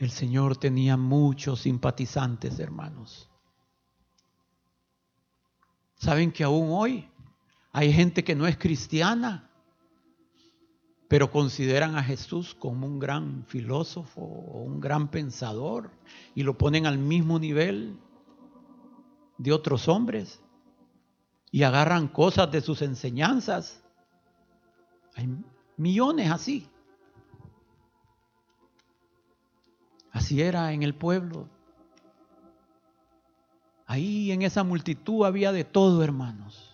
El 0.00 0.10
Señor 0.10 0.56
tenía 0.56 0.96
muchos 0.96 1.60
simpatizantes, 1.60 2.58
hermanos. 2.58 3.30
¿Saben 5.94 6.32
que 6.32 6.42
aún 6.42 6.70
hoy 6.72 7.08
hay 7.70 7.92
gente 7.92 8.24
que 8.24 8.34
no 8.34 8.48
es 8.48 8.58
cristiana, 8.58 9.49
pero 11.10 11.28
consideran 11.32 11.96
a 11.96 12.04
Jesús 12.04 12.54
como 12.54 12.86
un 12.86 13.00
gran 13.00 13.44
filósofo 13.46 14.20
o 14.20 14.62
un 14.62 14.78
gran 14.78 15.08
pensador 15.08 15.90
y 16.36 16.44
lo 16.44 16.56
ponen 16.56 16.86
al 16.86 16.98
mismo 16.98 17.40
nivel 17.40 17.98
de 19.36 19.52
otros 19.52 19.88
hombres 19.88 20.40
y 21.50 21.64
agarran 21.64 22.06
cosas 22.06 22.52
de 22.52 22.60
sus 22.60 22.80
enseñanzas? 22.80 23.82
Hay 25.16 25.28
millones 25.76 26.30
así. 26.30 26.68
Así 30.12 30.40
era 30.40 30.72
en 30.72 30.84
el 30.84 30.94
pueblo. 30.94 31.48
Ahí 33.84 34.30
en 34.30 34.42
esa 34.42 34.62
multitud 34.62 35.26
había 35.26 35.50
de 35.50 35.64
todo, 35.64 36.04
hermanos. 36.04 36.69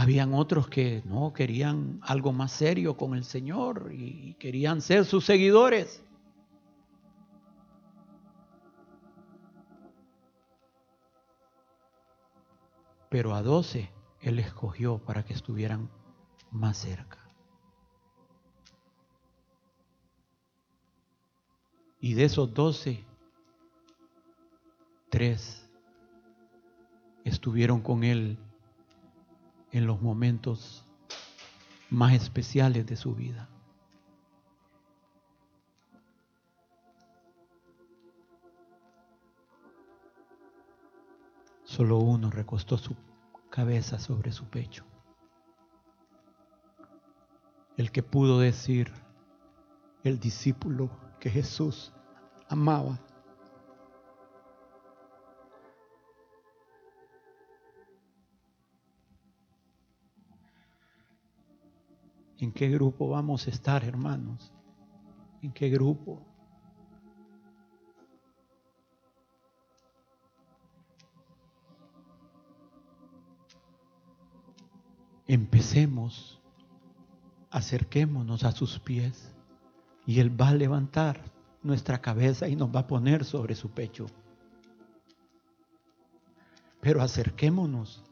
Habían 0.00 0.32
otros 0.32 0.68
que 0.68 1.02
no 1.06 1.32
querían 1.32 1.98
algo 2.02 2.32
más 2.32 2.52
serio 2.52 2.96
con 2.96 3.16
el 3.16 3.24
Señor 3.24 3.90
y 3.92 4.34
querían 4.34 4.80
ser 4.80 5.04
sus 5.04 5.24
seguidores. 5.24 6.04
Pero 13.08 13.34
a 13.34 13.42
doce 13.42 13.90
Él 14.20 14.38
escogió 14.38 14.98
para 14.98 15.24
que 15.24 15.34
estuvieran 15.34 15.90
más 16.52 16.76
cerca. 16.76 17.18
Y 22.00 22.14
de 22.14 22.22
esos 22.22 22.54
doce, 22.54 23.04
tres 25.10 25.68
estuvieron 27.24 27.80
con 27.80 28.04
Él 28.04 28.38
en 29.72 29.86
los 29.86 30.00
momentos 30.00 30.84
más 31.90 32.14
especiales 32.14 32.86
de 32.86 32.96
su 32.96 33.14
vida. 33.14 33.48
Solo 41.64 41.98
uno 41.98 42.30
recostó 42.30 42.78
su 42.78 42.96
cabeza 43.50 43.98
sobre 43.98 44.32
su 44.32 44.46
pecho. 44.46 44.84
El 47.76 47.92
que 47.92 48.02
pudo 48.02 48.40
decir, 48.40 48.92
el 50.02 50.18
discípulo 50.18 50.90
que 51.20 51.30
Jesús 51.30 51.92
amaba. 52.48 52.98
¿En 62.38 62.52
qué 62.52 62.68
grupo 62.68 63.08
vamos 63.08 63.48
a 63.48 63.50
estar, 63.50 63.82
hermanos? 63.84 64.52
¿En 65.42 65.52
qué 65.52 65.68
grupo? 65.68 66.22
Empecemos, 75.26 76.40
acerquémonos 77.50 78.44
a 78.44 78.52
sus 78.52 78.78
pies 78.78 79.34
y 80.06 80.20
Él 80.20 80.40
va 80.40 80.48
a 80.48 80.54
levantar 80.54 81.20
nuestra 81.62 82.00
cabeza 82.00 82.48
y 82.48 82.54
nos 82.54 82.74
va 82.74 82.80
a 82.80 82.86
poner 82.86 83.24
sobre 83.24 83.56
su 83.56 83.68
pecho. 83.70 84.06
Pero 86.80 87.02
acerquémonos. 87.02 88.07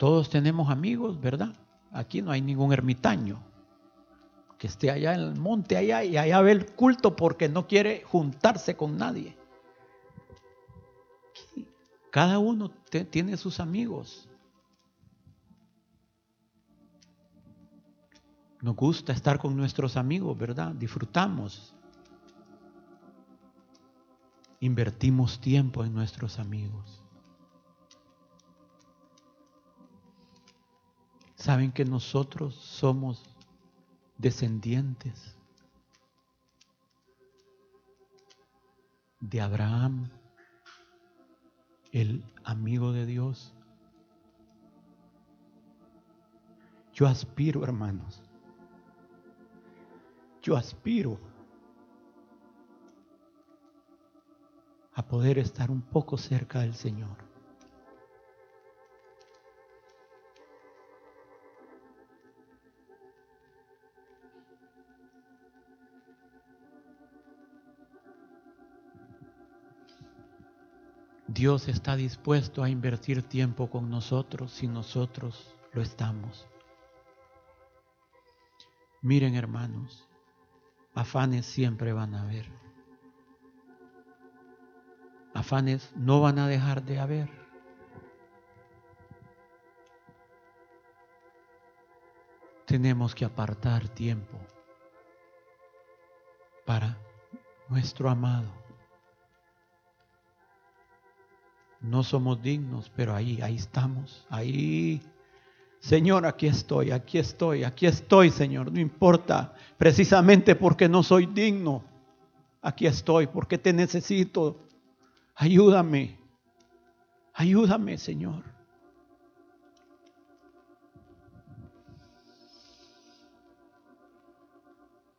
Todos 0.00 0.30
tenemos 0.30 0.70
amigos, 0.70 1.20
¿verdad? 1.20 1.54
Aquí 1.92 2.22
no 2.22 2.30
hay 2.30 2.40
ningún 2.40 2.72
ermitaño 2.72 3.38
que 4.56 4.66
esté 4.66 4.90
allá 4.90 5.12
en 5.12 5.20
el 5.20 5.36
monte 5.36 5.76
allá 5.76 6.02
y 6.02 6.16
allá 6.16 6.40
ve 6.40 6.52
el 6.52 6.72
culto 6.72 7.14
porque 7.14 7.50
no 7.50 7.66
quiere 7.66 8.02
juntarse 8.06 8.78
con 8.78 8.96
nadie. 8.96 9.36
Cada 12.10 12.38
uno 12.38 12.70
tiene 13.10 13.36
sus 13.36 13.60
amigos. 13.60 14.26
Nos 18.62 18.76
gusta 18.76 19.12
estar 19.12 19.38
con 19.38 19.54
nuestros 19.54 19.98
amigos, 19.98 20.38
¿verdad? 20.38 20.72
Disfrutamos. 20.72 21.74
Invertimos 24.60 25.38
tiempo 25.42 25.84
en 25.84 25.92
nuestros 25.92 26.38
amigos. 26.38 26.99
Saben 31.40 31.72
que 31.72 31.86
nosotros 31.86 32.54
somos 32.54 33.24
descendientes 34.18 35.38
de 39.20 39.40
Abraham, 39.40 40.10
el 41.92 42.22
amigo 42.44 42.92
de 42.92 43.06
Dios. 43.06 43.54
Yo 46.92 47.06
aspiro, 47.06 47.64
hermanos. 47.64 48.22
Yo 50.42 50.58
aspiro 50.58 51.18
a 54.92 55.08
poder 55.08 55.38
estar 55.38 55.70
un 55.70 55.80
poco 55.80 56.18
cerca 56.18 56.60
del 56.60 56.74
Señor. 56.74 57.29
Dios 71.32 71.68
está 71.68 71.94
dispuesto 71.94 72.64
a 72.64 72.68
invertir 72.68 73.22
tiempo 73.22 73.70
con 73.70 73.88
nosotros 73.88 74.50
si 74.50 74.66
nosotros 74.66 75.54
lo 75.72 75.80
estamos. 75.80 76.48
Miren 79.00 79.36
hermanos, 79.36 80.08
afanes 80.92 81.46
siempre 81.46 81.92
van 81.92 82.16
a 82.16 82.22
haber. 82.22 82.50
Afanes 85.32 85.92
no 85.94 86.20
van 86.20 86.40
a 86.40 86.48
dejar 86.48 86.82
de 86.82 86.98
haber. 86.98 87.30
Tenemos 92.66 93.14
que 93.14 93.24
apartar 93.24 93.88
tiempo 93.88 94.36
para 96.66 96.98
nuestro 97.68 98.10
amado 98.10 98.59
no 101.80 102.02
somos 102.02 102.42
dignos, 102.42 102.90
pero 102.94 103.14
ahí, 103.14 103.40
ahí 103.42 103.56
estamos, 103.56 104.26
ahí. 104.28 105.00
Señor, 105.78 106.26
aquí 106.26 106.46
estoy, 106.46 106.90
aquí 106.90 107.18
estoy, 107.18 107.64
aquí 107.64 107.86
estoy, 107.86 108.30
Señor, 108.30 108.70
no 108.70 108.80
importa, 108.80 109.54
precisamente 109.78 110.54
porque 110.54 110.88
no 110.88 111.02
soy 111.02 111.26
digno, 111.26 111.82
aquí 112.60 112.86
estoy, 112.86 113.26
porque 113.26 113.56
te 113.56 113.72
necesito. 113.72 114.58
Ayúdame, 115.34 116.18
ayúdame, 117.32 117.96
Señor. 117.96 118.44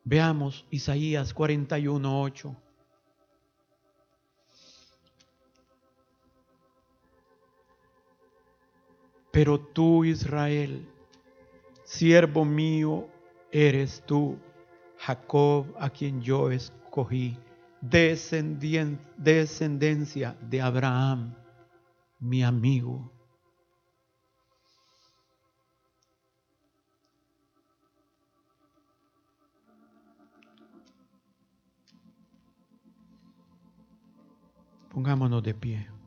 Veamos 0.04 0.66
Isaías 0.70 1.34
41, 1.34 2.22
8. 2.22 2.56
Pero 9.32 9.60
tú, 9.60 10.04
Israel, 10.04 10.86
siervo 11.86 12.44
mío 12.44 13.08
eres 13.52 14.04
tú, 14.06 14.38
Jacob, 14.98 15.66
a 15.80 15.90
quien 15.90 16.22
yo 16.22 16.52
escogí, 16.52 17.38
descendencia 19.18 20.38
de 20.42 20.62
Abraham, 20.62 21.34
mi 22.20 22.44
amigo. 22.44 23.12
Pongámonos 34.90 35.42
de 35.42 35.54
pie. 35.54 36.01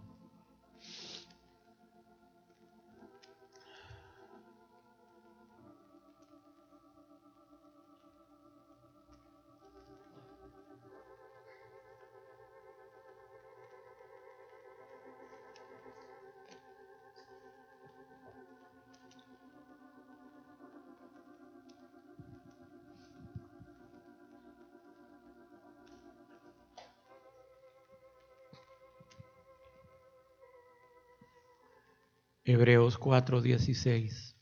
Hebreos 32.54 33.00
4:16. 33.00 34.36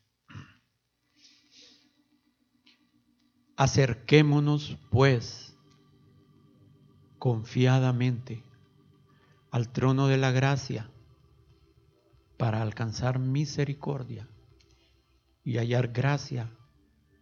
Acerquémonos 3.56 4.76
pues 4.90 5.56
confiadamente 7.18 8.44
al 9.50 9.72
trono 9.72 10.08
de 10.08 10.18
la 10.18 10.30
gracia 10.30 10.90
para 12.36 12.60
alcanzar 12.60 13.18
misericordia 13.18 14.28
y 15.42 15.56
hallar 15.56 15.88
gracia 15.88 16.50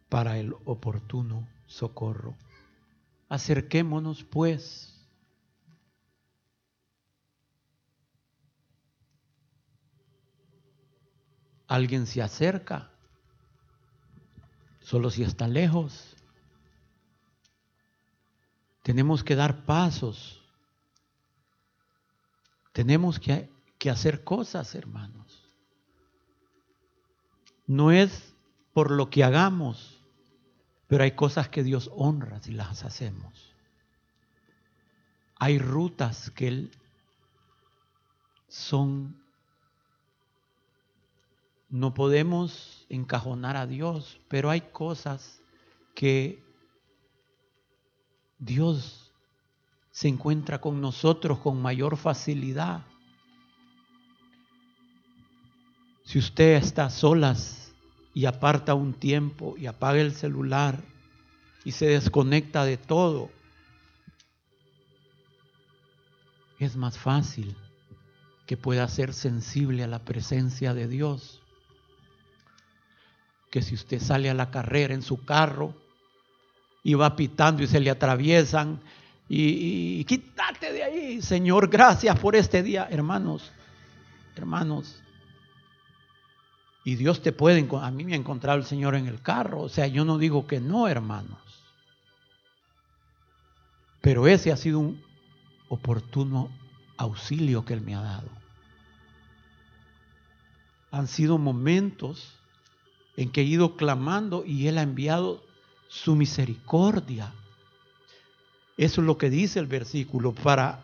para 0.09 0.39
el 0.39 0.53
oportuno 0.65 1.47
socorro. 1.67 2.35
Acerquémonos 3.29 4.25
pues 4.25 4.90
alguien 11.71 12.05
se 12.05 12.21
acerca, 12.21 12.91
solo 14.81 15.09
si 15.09 15.23
está 15.23 15.47
lejos. 15.47 16.17
Tenemos 18.83 19.23
que 19.23 19.37
dar 19.37 19.63
pasos. 19.63 20.43
Tenemos 22.73 23.21
que, 23.21 23.49
que, 23.79 23.89
hacer 23.89 24.25
cosas, 24.25 24.75
hermanos. 24.75 25.49
No 27.67 27.91
es 27.91 28.33
por 28.73 28.91
lo 28.91 29.09
que 29.09 29.23
hagamos, 29.23 30.01
pero 30.87 31.05
hay 31.05 31.11
cosas 31.11 31.47
que 31.47 31.63
Dios 31.63 31.89
honra 31.93 32.41
si 32.41 32.51
las 32.51 32.83
hacemos. 32.83 33.55
Hay 35.37 35.57
rutas 35.57 36.31
que 36.31 36.49
Él 36.49 36.71
son 38.49 39.20
no 41.71 41.93
podemos 41.93 42.85
encajonar 42.89 43.55
a 43.55 43.65
Dios, 43.65 44.19
pero 44.27 44.49
hay 44.49 44.59
cosas 44.59 45.41
que 45.95 46.43
Dios 48.37 49.13
se 49.89 50.09
encuentra 50.09 50.59
con 50.59 50.81
nosotros 50.81 51.39
con 51.39 51.61
mayor 51.61 51.95
facilidad. 51.95 52.85
Si 56.03 56.19
usted 56.19 56.55
está 56.55 56.89
solas 56.89 57.73
y 58.13 58.25
aparta 58.25 58.73
un 58.73 58.93
tiempo 58.93 59.55
y 59.57 59.67
apaga 59.67 60.01
el 60.01 60.11
celular 60.13 60.83
y 61.63 61.71
se 61.71 61.85
desconecta 61.85 62.65
de 62.65 62.75
todo, 62.75 63.29
es 66.59 66.75
más 66.75 66.97
fácil 66.97 67.55
que 68.45 68.57
pueda 68.57 68.85
ser 68.89 69.13
sensible 69.13 69.85
a 69.85 69.87
la 69.87 69.99
presencia 69.99 70.73
de 70.73 70.89
Dios 70.89 71.40
que 73.51 73.61
si 73.61 73.75
usted 73.75 73.99
sale 73.99 74.29
a 74.29 74.33
la 74.33 74.49
carrera 74.49 74.93
en 74.93 75.03
su 75.03 75.23
carro 75.23 75.75
y 76.83 76.95
va 76.95 77.15
pitando 77.15 77.61
y 77.61 77.67
se 77.67 77.81
le 77.81 77.91
atraviesan 77.91 78.79
y, 79.33 80.03
quítate 80.05 80.73
de 80.73 80.83
ahí, 80.83 81.21
Señor, 81.21 81.69
gracias 81.69 82.19
por 82.19 82.35
este 82.35 82.63
día, 82.63 82.87
hermanos, 82.89 83.51
hermanos. 84.35 85.01
Y 86.83 86.95
Dios 86.95 87.21
te 87.21 87.31
puede, 87.31 87.65
a 87.79 87.91
mí 87.91 88.03
me 88.03 88.13
ha 88.13 88.17
encontrado 88.17 88.57
el 88.57 88.65
Señor 88.65 88.95
en 88.95 89.07
el 89.07 89.21
carro, 89.21 89.61
o 89.61 89.69
sea, 89.69 89.87
yo 89.87 90.03
no 90.03 90.17
digo 90.17 90.47
que 90.47 90.59
no, 90.59 90.87
hermanos. 90.87 91.39
Pero 94.01 94.27
ese 94.27 94.51
ha 94.51 94.57
sido 94.57 94.79
un 94.79 95.01
oportuno 95.69 96.49
auxilio 96.97 97.63
que 97.63 97.73
Él 97.73 97.81
me 97.81 97.95
ha 97.95 98.01
dado. 98.01 98.29
Han 100.91 101.07
sido 101.07 101.37
momentos 101.37 102.40
en 103.17 103.29
que 103.29 103.41
he 103.41 103.45
ido 103.45 103.75
clamando 103.75 104.43
y 104.45 104.67
Él 104.67 104.77
ha 104.77 104.83
enviado 104.83 105.43
su 105.87 106.15
misericordia. 106.15 107.31
Eso 108.77 109.01
es 109.01 109.07
lo 109.07 109.17
que 109.17 109.29
dice 109.29 109.59
el 109.59 109.67
versículo, 109.67 110.33
para 110.33 110.83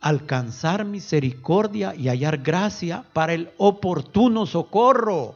alcanzar 0.00 0.84
misericordia 0.84 1.94
y 1.94 2.08
hallar 2.08 2.38
gracia 2.38 3.04
para 3.12 3.34
el 3.34 3.50
oportuno 3.58 4.46
socorro. 4.46 5.34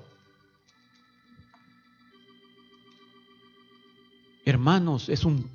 Hermanos, 4.44 5.08
es 5.08 5.24
un 5.24 5.50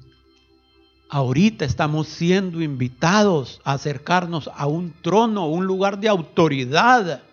ahorita 1.09 1.65
estamos 1.65 2.07
siendo 2.07 2.61
invitados 2.61 3.61
a 3.63 3.73
acercarnos 3.73 4.49
a 4.53 4.67
un 4.67 4.93
trono, 5.01 5.47
un 5.47 5.65
lugar 5.65 5.99
de 5.99 6.09
autoridad 6.09 7.23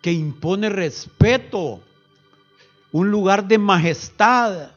que 0.00 0.12
impone 0.12 0.68
respeto 0.68 1.80
un 2.92 3.10
lugar 3.10 3.48
de 3.48 3.58
majestad, 3.58 4.70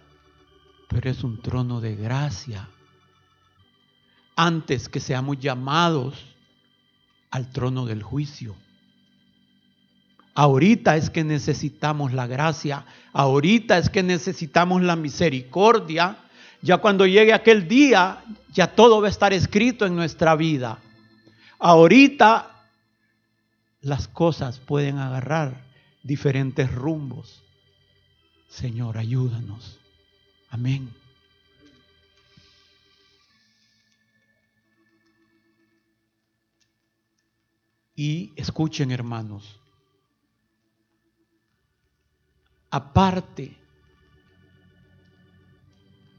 pero 0.87 1.09
es 1.09 1.23
un 1.23 1.41
trono 1.41 1.81
de 1.81 1.95
gracia. 1.95 2.69
Antes 4.37 4.89
que 4.89 4.99
seamos 4.99 5.39
llamados 5.39 6.25
al 7.31 7.51
trono 7.51 7.85
del 7.85 8.03
juicio. 8.03 8.55
Ahorita 10.33 10.97
es 10.97 11.09
que 11.09 11.23
necesitamos 11.23 12.11
la 12.11 12.27
gracia, 12.27 12.85
ahorita 13.13 13.77
es 13.77 13.89
que 13.89 14.03
necesitamos 14.03 14.81
la 14.81 14.97
misericordia. 14.97 16.17
Ya 16.61 16.77
cuando 16.77 17.05
llegue 17.05 17.33
aquel 17.33 17.67
día, 17.67 18.23
ya 18.51 18.67
todo 18.67 18.99
va 18.99 19.07
a 19.07 19.11
estar 19.11 19.31
escrito 19.31 19.85
en 19.85 19.95
nuestra 19.95 20.35
vida. 20.35 20.79
Ahorita 21.59 22.63
las 23.81 24.09
cosas 24.09 24.59
pueden 24.59 24.97
agarrar 24.97 25.63
diferentes 26.03 26.69
rumbos. 26.73 27.44
Señor, 28.55 28.97
ayúdanos. 28.97 29.77
Amén. 30.49 30.89
Y 37.97 38.31
escuchen, 38.37 38.91
hermanos, 38.91 39.59
aparte 42.69 43.57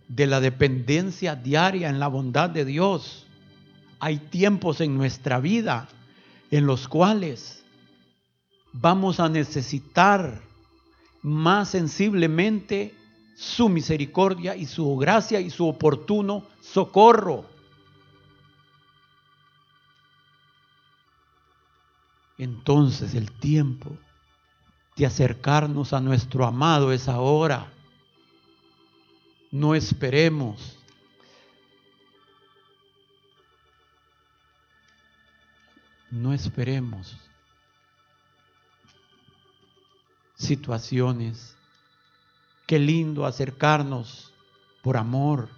de 0.07 0.27
la 0.27 0.41
dependencia 0.41 1.37
diaria 1.37 1.89
en 1.89 1.99
la 1.99 2.09
bondad 2.09 2.51
de 2.51 2.67
Dios, 2.67 3.27
hay 3.99 4.19
tiempos 4.19 4.83
en 4.83 4.95
nuestra 4.95 5.41
vida 5.41 5.89
en 6.51 6.67
los 6.67 6.87
cuales 6.87 7.65
vamos 8.75 9.21
a 9.21 9.31
necesitar 9.31 10.46
más 11.27 11.71
sensiblemente 11.71 12.95
su 13.35 13.69
misericordia 13.69 14.55
y 14.55 14.65
su 14.65 14.97
gracia 14.97 15.41
y 15.41 15.51
su 15.51 15.67
oportuno 15.67 16.47
socorro. 16.61 17.45
Entonces 22.39 23.17
el 23.17 23.33
tiempo 23.33 23.99
de 24.95 25.07
acercarnos 25.07 25.93
a 25.93 26.01
nuestro 26.01 26.47
amado 26.47 26.93
es 26.93 27.09
ahora. 27.09 27.73
No 29.51 29.75
esperemos. 29.75 30.79
No 36.09 36.33
esperemos 36.33 37.17
situaciones. 40.37 41.57
Qué 42.67 42.79
lindo 42.79 43.27
acercarnos 43.27 44.33
por 44.83 44.97
amor. 44.97 45.49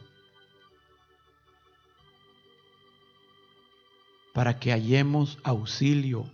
Para 4.32 4.58
que 4.58 4.72
hallemos 4.72 5.38
auxilio 5.42 6.30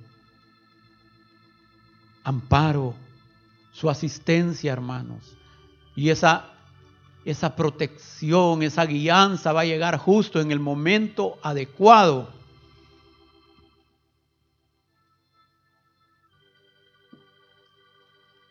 amparo, 2.24 2.94
su 3.72 3.88
asistencia, 3.88 4.72
hermanos. 4.72 5.36
Y 5.94 6.08
esa, 6.08 6.50
esa 7.24 7.54
protección, 7.54 8.62
esa 8.62 8.86
guianza 8.86 9.52
va 9.52 9.60
a 9.60 9.66
llegar 9.66 9.98
justo 9.98 10.40
en 10.40 10.50
el 10.50 10.58
momento 10.58 11.38
adecuado. 11.42 12.32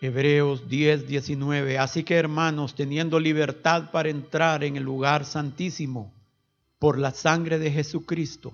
Hebreos 0.04 0.68
10, 0.68 1.08
19. 1.08 1.78
Así 1.80 2.04
que 2.04 2.16
hermanos, 2.16 2.76
teniendo 2.76 3.22
libertad 3.22 3.90
para 3.90 4.10
entrar 4.10 4.66
en 4.66 4.76
el 4.76 4.84
lugar 4.84 5.24
santísimo 5.24 6.14
por 6.78 7.00
la 7.00 7.12
sangre 7.12 7.58
de 7.58 7.72
Jesucristo, 7.72 8.52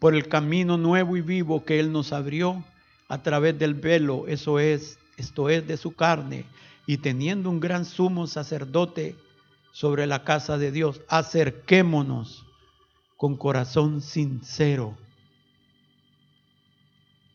por 0.00 0.16
el 0.16 0.26
camino 0.26 0.76
nuevo 0.76 1.16
y 1.16 1.20
vivo 1.20 1.64
que 1.64 1.78
Él 1.78 1.92
nos 1.92 2.12
abrió, 2.12 2.64
a 3.08 3.22
través 3.22 3.56
del 3.56 3.74
velo, 3.74 4.26
eso 4.26 4.58
es, 4.58 4.98
esto 5.16 5.48
es 5.48 5.64
de 5.68 5.76
su 5.76 5.94
carne, 5.94 6.44
y 6.86 6.96
teniendo 6.96 7.50
un 7.50 7.60
gran 7.60 7.84
sumo 7.84 8.26
sacerdote 8.26 9.14
sobre 9.70 10.08
la 10.08 10.24
casa 10.24 10.58
de 10.58 10.72
Dios, 10.72 11.02
acerquémonos 11.08 12.44
con 13.16 13.36
corazón 13.36 14.02
sincero, 14.02 14.98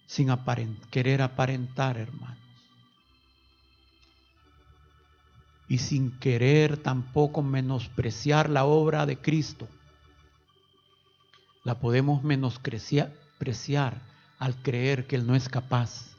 sin 0.07 0.27
querer 0.91 1.21
aparentar, 1.21 1.97
hermanos, 1.97 2.42
y 5.73 5.79
sin 5.79 6.11
querer 6.19 6.77
tampoco 6.77 7.41
menospreciar 7.41 8.47
la 8.47 8.63
obra 8.63 9.07
de 9.07 9.17
Cristo. 9.17 9.67
La 11.63 11.79
podemos 11.79 12.23
menospreciar 12.23 13.11
al 14.37 14.55
creer 14.61 15.07
que 15.07 15.15
Él 15.15 15.25
no 15.25 15.33
es 15.33 15.49
capaz 15.49 16.15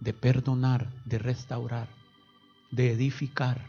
de 0.00 0.14
perdonar, 0.14 0.88
de 1.04 1.18
restaurar, 1.18 1.88
de 2.70 2.92
edificar. 2.92 3.66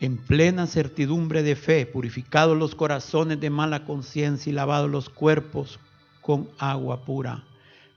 En 0.00 0.16
plena 0.16 0.66
certidumbre 0.66 1.42
de 1.42 1.56
fe, 1.56 1.84
purificados 1.84 2.56
los 2.56 2.74
corazones 2.74 3.38
de 3.38 3.50
mala 3.50 3.84
conciencia 3.84 4.48
y 4.48 4.54
lavados 4.54 4.88
los 4.88 5.10
cuerpos 5.10 5.78
con 6.22 6.48
agua 6.58 7.04
pura, 7.04 7.44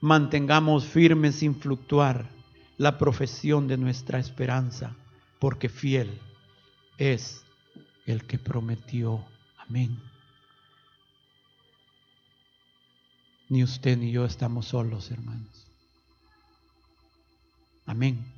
mantengamos 0.02 0.84
firmes 0.84 1.36
sin 1.36 1.58
fluctuar 1.58 2.33
la 2.76 2.98
profesión 2.98 3.68
de 3.68 3.76
nuestra 3.76 4.18
esperanza, 4.18 4.96
porque 5.38 5.68
fiel 5.68 6.20
es 6.98 7.44
el 8.06 8.26
que 8.26 8.38
prometió. 8.38 9.24
Amén. 9.58 9.98
Ni 13.48 13.62
usted 13.62 13.96
ni 13.98 14.10
yo 14.10 14.24
estamos 14.24 14.66
solos, 14.66 15.10
hermanos. 15.10 15.66
Amén. 17.86 18.32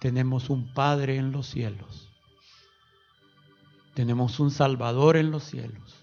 Tenemos 0.00 0.50
un 0.50 0.72
Padre 0.74 1.16
en 1.16 1.32
los 1.32 1.46
cielos. 1.46 2.08
Tenemos 3.94 4.38
un 4.40 4.50
Salvador 4.50 5.16
en 5.16 5.30
los 5.30 5.44
cielos. 5.44 5.94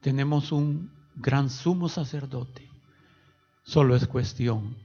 Tenemos 0.00 0.52
un 0.52 0.92
gran 1.14 1.48
sumo 1.48 1.88
sacerdote. 1.88 2.68
Solo 3.62 3.96
es 3.96 4.06
cuestión 4.06 4.76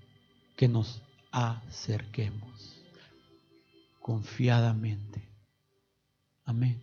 que 0.55 0.69
nos 0.69 1.01
acerquemos 1.31 2.81
confiadamente. 4.01 5.21
Amén. 6.45 6.81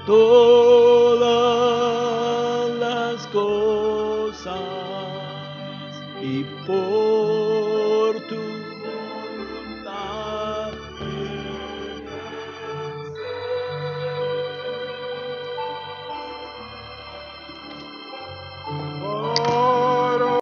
todas 0.06 0.99